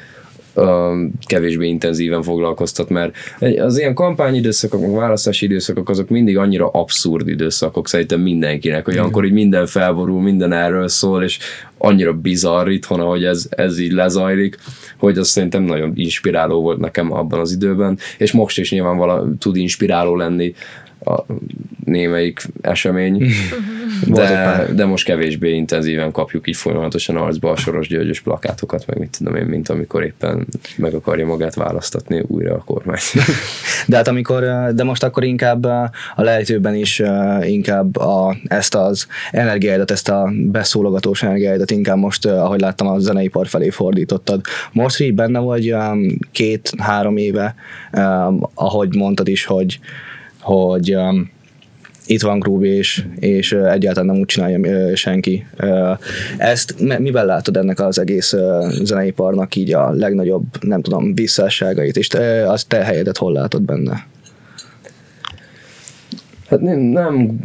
[1.26, 3.16] kevésbé intenzíven foglalkoztat, mert
[3.58, 9.32] az ilyen kampányidőszakok, választási időszakok azok mindig annyira abszurd időszakok szerintem mindenkinek, hogy akkor így
[9.32, 11.38] minden felborul, minden erről szól, és
[11.78, 14.58] annyira bizarr itthon, ahogy ez, ez így lezajlik,
[14.96, 19.28] hogy az szerintem nagyon inspiráló volt nekem abban az időben, és most is nyilván vala,
[19.38, 20.54] tud inspiráló lenni
[21.04, 21.24] a
[21.84, 23.26] némelyik esemény,
[24.06, 29.16] de, de most kevésbé intenzíven kapjuk így folyamatosan arcba a Soros Györgyös plakátokat, meg mit
[29.18, 30.46] tudom én, mint amikor éppen
[30.76, 32.98] meg akarja magát választatni újra a kormány.
[33.86, 34.44] De hát amikor,
[34.74, 37.02] de most akkor inkább a lejtőben is
[37.42, 43.46] inkább a, ezt az energiáidat, ezt a beszólogatós energiáidat inkább most, ahogy láttam, a zeneipar
[43.46, 44.40] felé fordítottad.
[44.72, 45.74] Most így benne vagy
[46.32, 47.54] két-három éve,
[48.54, 49.78] ahogy mondtad is, hogy
[50.40, 51.30] hogy um,
[52.06, 55.46] itt van Groove, és, és egyáltalán nem úgy csinálja senki.
[56.38, 58.34] Ezt mivel látod ennek az egész
[58.82, 64.06] zeneiparnak így a legnagyobb, nem tudom, visszásságait, és te, az te helyedet hol látod benne?
[66.50, 67.38] Hát nem, nem,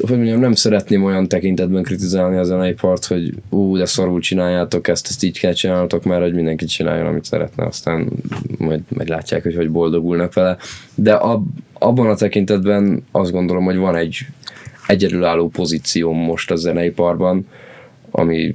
[0.00, 5.06] hogy mondjam, nem szeretném olyan tekintetben kritizálni a zeneipart, hogy ú, de szarul csináljátok ezt,
[5.08, 8.08] ezt így kell csináltok, mert hogy mindenki csináljon, amit szeretne, aztán
[8.58, 10.56] majd meglátják, hogy hogy boldogulnak vele.
[10.94, 14.26] De ab, abban a tekintetben azt gondolom, hogy van egy
[14.86, 17.46] egyedülálló pozícióm most a zeneiparban,
[18.10, 18.54] ami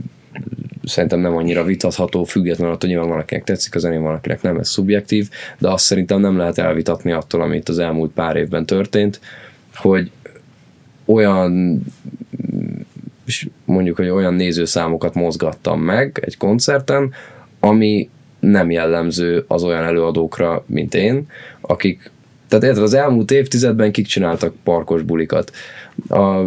[0.84, 5.30] szerintem nem annyira vitatható, függetlenül attól nyilván valakinek tetszik a zeném, valakinek nem, ez szubjektív,
[5.58, 9.20] de azt szerintem nem lehet elvitatni attól, amit az elmúlt pár évben történt,
[9.82, 10.12] hogy
[11.06, 11.82] olyan
[13.66, 17.14] mondjuk, hogy olyan nézőszámokat mozgattam meg egy koncerten,
[17.60, 18.10] ami
[18.40, 21.28] nem jellemző az olyan előadókra, mint én,
[21.62, 22.12] akik,
[22.48, 25.52] tehát érted, az elmúlt évtizedben kik csináltak parkos bulikat.
[26.10, 26.42] A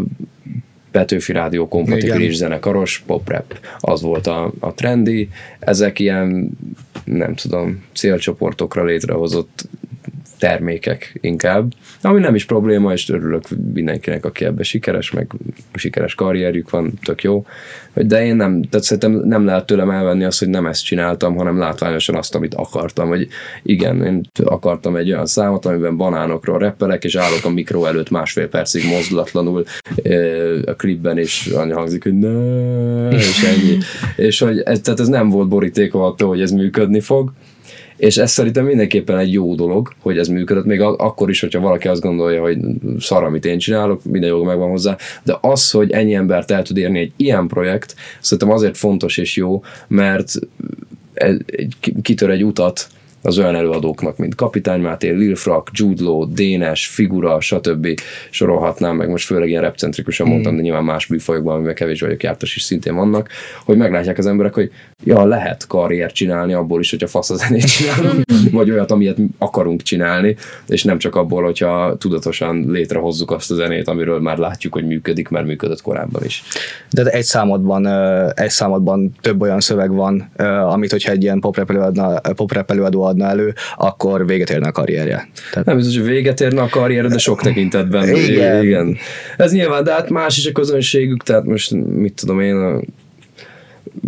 [0.91, 3.59] Petőfi Rádió kompatibilis zenekaros, pop-rap.
[3.79, 5.29] Az volt a, a trendi.
[5.59, 6.51] Ezek ilyen,
[7.05, 9.69] nem tudom, célcsoportokra létrehozott
[10.43, 13.43] termékek inkább, ami nem is probléma, és örülök
[13.75, 15.31] mindenkinek, aki ebben sikeres, meg
[15.75, 17.47] sikeres karrierjük van, tök jó.
[17.95, 21.59] De én nem, tehát szerintem nem lehet tőlem elvenni azt, hogy nem ezt csináltam, hanem
[21.59, 23.29] látványosan azt, amit akartam, hogy
[23.63, 28.49] igen, én akartam egy olyan számot, amiben banánokról reppelek, és állok a mikro előtt másfél
[28.49, 29.65] percig mozdulatlanul
[30.65, 33.79] a klipben, és annyi hangzik, hogy ne, és ennyi.
[34.27, 37.33] és hogy ez, tehát ez nem volt borítékolható, hogy ez működni fog,
[38.03, 41.89] és ez szerintem mindenképpen egy jó dolog, hogy ez működött, még akkor is, hogyha valaki
[41.89, 42.59] azt gondolja, hogy
[42.99, 46.77] szar, amit én csinálok, minden joga megvan hozzá, de az, hogy ennyi embert el tud
[46.77, 50.33] érni egy ilyen projekt, szerintem azért fontos és jó, mert
[52.03, 52.87] kitör egy utat,
[53.23, 58.01] az olyan előadóknak, mint Kapitány Máté, Lil Frak, Jude Law, Dénes, Figura, stb.
[58.31, 60.31] sorolhatnám, meg most főleg ilyen repcentrikusan mm.
[60.31, 63.29] mondtam, de nyilván más műfajokban, amiben kevés vagyok jártas is szintén vannak,
[63.65, 64.71] hogy meglátják az emberek, hogy
[65.05, 69.83] ja, lehet karriert csinálni abból is, hogyha fasz a zenét csinálunk, vagy olyat, amilyet akarunk
[69.83, 70.37] csinálni,
[70.69, 75.29] és nem csak abból, hogyha tudatosan létrehozzuk azt a zenét, amiről már látjuk, hogy működik,
[75.29, 76.43] mert működött korábban is.
[76.91, 77.87] De egy számodban,
[78.35, 80.31] egy számodban több olyan szöveg van,
[80.69, 85.29] amit hogyha egy ilyen pop előadó adna elő, akkor véget érne a karrierje.
[85.51, 85.67] Tehát...
[85.67, 88.09] Nem biztos, hogy véget érne a karrierje, de sok tekintetben.
[88.09, 88.65] Igen.
[88.65, 88.97] igen.
[89.37, 92.81] Ez nyilván, de hát más is a közönségük, tehát most mit tudom én, a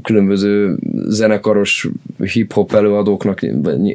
[0.02, 3.40] különböző zenekaros hip-hop előadóknak,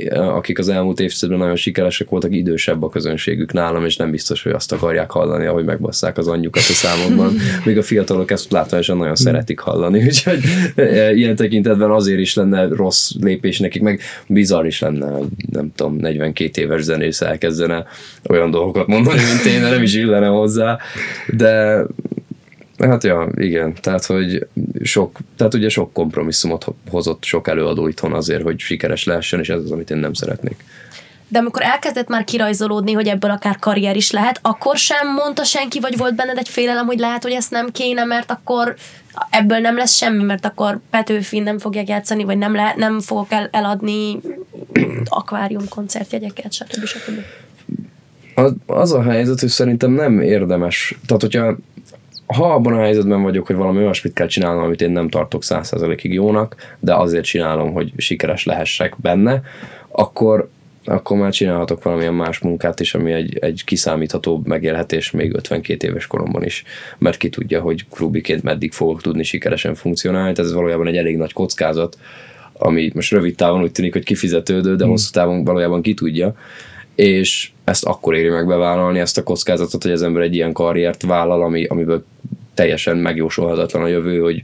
[0.10, 4.52] akik az elmúlt évtizedben nagyon sikeresek voltak, idősebb a közönségük nálam, és nem biztos, hogy
[4.52, 7.34] azt akarják hallani, ahogy megbasszák az anyjukat a számokban.
[7.66, 10.40] Még a fiatalok ezt látványosan nagyon szeretik hallani, úgyhogy
[10.76, 15.18] e, ilyen tekintetben azért is lenne rossz lépés nekik, meg bizarr is lenne,
[15.52, 17.86] nem tudom, 42 éves zenész elkezdene
[18.30, 20.78] olyan dolgokat mondani, mint én, nem is illene hozzá,
[21.28, 21.84] de
[22.80, 24.48] Hát ja, igen, tehát hogy
[24.84, 29.62] sok, tehát ugye sok kompromisszumot hozott sok előadó itthon azért, hogy sikeres lehessen, és ez
[29.64, 30.64] az, amit én nem szeretnék.
[31.28, 35.80] De amikor elkezdett már kirajzolódni, hogy ebből akár karrier is lehet, akkor sem mondta senki,
[35.80, 38.76] vagy volt benned egy félelem, hogy lehet, hogy ezt nem kéne, mert akkor
[39.30, 43.32] ebből nem lesz semmi, mert akkor Petőfi nem fogják játszani, vagy nem, le, nem fogok
[43.32, 44.20] el, eladni
[45.06, 46.86] akvárium koncertjegyeket, stb.
[46.86, 47.20] stb.
[48.66, 50.98] Az a helyzet, hogy szerintem nem érdemes.
[51.06, 51.56] Tehát, hogyha
[52.36, 56.14] ha abban a helyzetben vagyok, hogy valami olyasmit kell csinálnom, amit én nem tartok százszerzalékig
[56.14, 59.42] jónak, de azért csinálom, hogy sikeres lehessek benne,
[59.88, 60.50] akkor,
[60.86, 66.08] akkor már csinálhatok valamilyen más munkát is, ami egy, egy kiszámítható megélhetés még 52 éves
[66.08, 66.64] koromban is,
[66.98, 71.34] mert ki tudja, hogy klubiként meddig fogok tudni sikeresen funkcionálni, ez valójában egy elég nagy
[71.34, 71.98] kockázat,
[72.54, 74.90] ami most rövid távon úgy tűnik, hogy kifizetődő, de mm.
[74.90, 76.36] hosszú távon valójában ki tudja,
[77.00, 81.04] és ezt akkor éri meg bevállalni, ezt a kockázatot, hogy az ember egy ilyen karriert
[81.04, 82.06] vállal, ami, amiből
[82.54, 84.42] teljesen megjósolhatatlan a jövő, hogy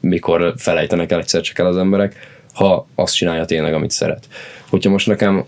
[0.00, 2.16] mikor felejtenek el egyszer csak el az emberek,
[2.52, 4.28] ha azt csinálja tényleg, amit szeret.
[4.68, 5.44] Hogyha most nekem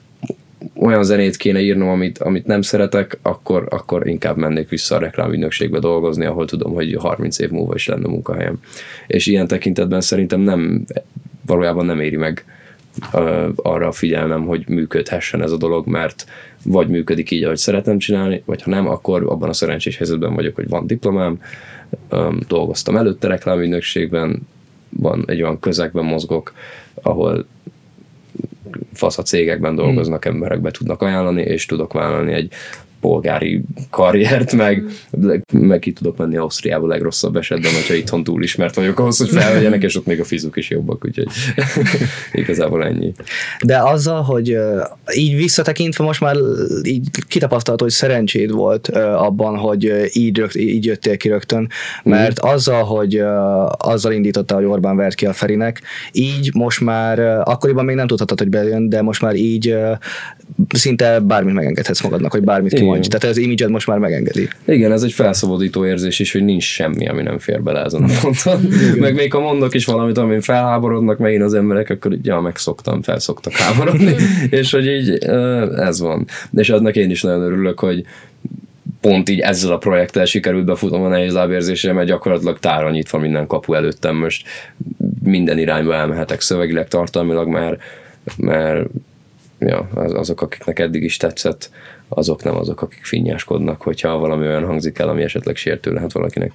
[0.75, 5.79] olyan zenét kéne írnom, amit, amit nem szeretek, akkor, akkor inkább mennék vissza a reklámügynökségbe
[5.79, 8.61] dolgozni, ahol tudom, hogy 30 év múlva is lenne munkahelyem.
[9.07, 10.85] És ilyen tekintetben szerintem nem,
[11.47, 12.45] valójában nem éri meg
[13.57, 16.27] arra figyelnem, hogy működhessen ez a dolog, mert
[16.65, 20.55] vagy működik így, ahogy szeretem csinálni, vagy ha nem, akkor abban a szerencsés helyzetben vagyok,
[20.55, 21.41] hogy van diplomám,
[22.49, 24.47] dolgoztam előtte reklámügynökségben,
[24.89, 26.53] van egy olyan közegben mozgok,
[27.03, 27.47] ahol
[28.93, 30.35] fasz a cégekben dolgoznak hmm.
[30.35, 32.53] emberek be tudnak ajánlani, és tudok vállalni egy
[33.07, 34.85] polgári karriert, meg,
[35.53, 39.83] meg ki tudok menni Ausztriába legrosszabb esetben, hogyha itthon túl ismert vagyok ahhoz, hogy felvegyenek,
[39.83, 41.27] és ott még a fizuk is jobbak, úgyhogy
[42.43, 43.13] igazából ennyi.
[43.65, 44.57] De azzal, hogy
[45.15, 46.37] így visszatekintve most már
[46.83, 51.69] így kitapasztalható, hogy szerencséd volt abban, hogy így, rögt, így jöttél ki rögtön,
[52.03, 52.49] mert mm.
[52.49, 53.23] azzal, hogy
[53.79, 55.81] azzal indította, hogy Orbán vert ki a Ferinek,
[56.13, 59.77] így most már, akkoriban még nem tudhatod, hogy bejön, de most már így
[60.69, 63.17] szinte bármit megengedhetsz magadnak, hogy bármit kimondj mondj.
[63.17, 64.49] Tehát az image most már megengedi.
[64.65, 68.09] Igen, ez egy felszabadító érzés is, hogy nincs semmi, ami nem fér bele ezen a
[68.23, 68.69] ponton.
[68.99, 73.03] meg még ha mondok is valamit, amin felháborodnak megint az emberek, akkor így, ja, megszoktam,
[73.03, 74.15] felszoktak háborodni.
[74.51, 75.11] és hogy így
[75.77, 76.27] ez van.
[76.55, 78.05] És aznak én is nagyon örülök, hogy
[79.01, 83.47] pont így ezzel a projekttel sikerült befutnom a nehéz lábérzésre, mert gyakorlatilag tára nyitva minden
[83.47, 84.49] kapu előttem, most
[85.23, 87.81] minden irányba elmehetek szövegileg, tartalmilag, mert,
[88.37, 88.89] mert
[89.59, 91.71] ja, azok, akiknek eddig is tetszett,
[92.09, 96.53] azok nem azok, akik finnyáskodnak, hogyha valami olyan hangzik el, ami esetleg sértő lehet valakinek.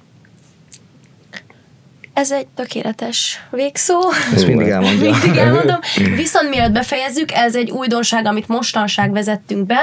[2.12, 3.98] Ez egy tökéletes végszó.
[4.34, 5.10] Ezt mindig elmondja.
[5.10, 5.78] mindig elmondom.
[6.16, 9.80] Viszont mielőtt befejezzük, ez egy újdonság, amit mostanság vezettünk be,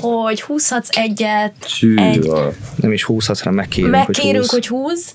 [0.00, 1.54] hogy húzhatsz egyet.
[1.66, 2.30] Sű, egy...
[2.76, 4.80] Nem is húzhatsz, hanem megkérünk, megkérünk hogy húz.
[4.80, 5.14] hogy húz.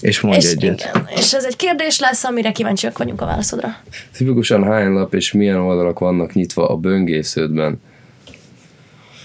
[0.00, 0.90] És mondj és egyet.
[0.94, 1.08] Igen.
[1.16, 3.76] És ez egy kérdés lesz, amire kíváncsiak vagyunk a válaszodra.
[4.16, 7.80] Tipikusan hány lap és milyen oldalak vannak nyitva a böngésződben?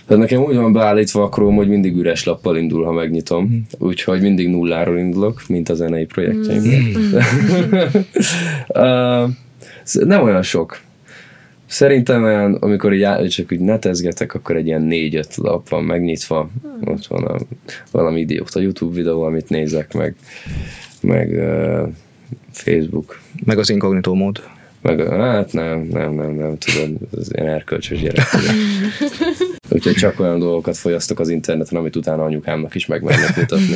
[0.09, 3.43] Tehát nekem úgy van beállítva a Chrome, hogy mindig üres lappal indul, ha megnyitom.
[3.45, 3.57] Mm.
[3.87, 6.81] Úgyhogy mindig nulláról indulok, mint a zenei projektjeimben.
[6.81, 7.15] Mm.
[8.67, 9.29] uh,
[10.13, 10.79] nem olyan sok.
[11.65, 16.93] Szerintem olyan, amikor így csak úgy netezgetek, akkor egy ilyen négy-öt lap van megnyitva, hmm.
[16.93, 17.37] ott van a,
[17.91, 20.15] valami idióta YouTube videó, amit nézek, meg,
[21.01, 21.89] meg uh,
[22.51, 23.19] Facebook.
[23.45, 24.43] Meg az inkognitó mód.
[24.81, 28.25] Meg, hát nem, nem, nem, nem, tudod, az ilyen erkölcsös gyerek.
[29.69, 33.75] Úgyhogy csak olyan dolgokat fogyasztok az interneten, amit utána anyukámnak is megmernek mutatni.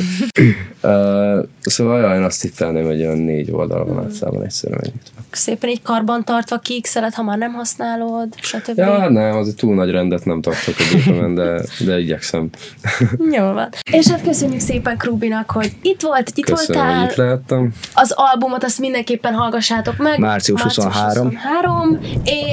[0.82, 5.20] uh, szóval jaj, én azt tippelném, hogy olyan négy oldal van általában egyszerűen megnyitva.
[5.30, 8.78] Szépen így karban tartva kiixeled, ha már nem használod, stb.
[8.78, 12.48] Ja, nem, az túl nagy rendet nem tartok a gépemen, de, de igyekszem.
[13.36, 13.68] Jó van.
[13.92, 17.04] És hát köszönjük szépen Krubinak, hogy itt volt, itt Köszönöm, voltál.
[17.08, 17.72] itt lehettem.
[17.94, 20.18] Az albumot azt mindenképpen hallgassátok meg.
[20.18, 21.26] Március, Március 23.
[21.26, 21.98] 23.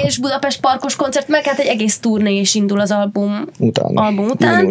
[0.03, 3.95] És Budapest Parkos koncert, meg hát egy egész turné is indul az album után.
[3.95, 4.69] Album után.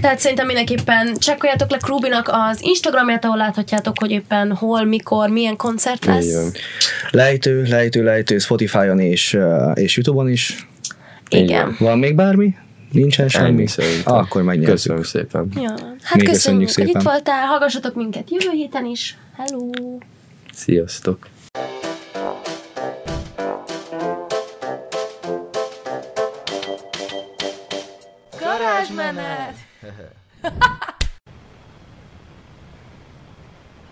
[0.00, 5.56] Tehát szerintem mindenképpen csekkoljátok le Krubinak az Instagramját, ahol láthatjátok, hogy éppen hol, mikor, milyen
[5.56, 6.26] koncert lesz.
[6.26, 6.52] Igen.
[7.10, 9.38] Lejtő, lejtő, lejtő Spotify-on és,
[9.74, 10.68] és Youtube-on is.
[11.28, 11.76] Igen.
[11.78, 12.54] Van még bármi?
[12.92, 13.66] Nincsen semmi?
[14.04, 14.70] Ah, akkor megnyerjük.
[14.70, 15.48] Köszönöm szépen.
[15.54, 15.74] Ja.
[16.02, 16.90] Hát Még köszönjük, szépen.
[16.90, 17.46] hogy itt voltál.
[17.46, 19.18] Hallgassatok minket jövő héten is.
[19.36, 19.70] Hello!
[20.52, 21.28] Sziasztok!
[29.12, 29.56] Garázsmenet!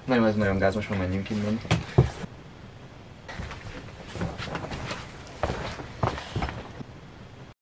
[0.04, 1.60] Nem, ez nagyon gáz, most már menjünk innen.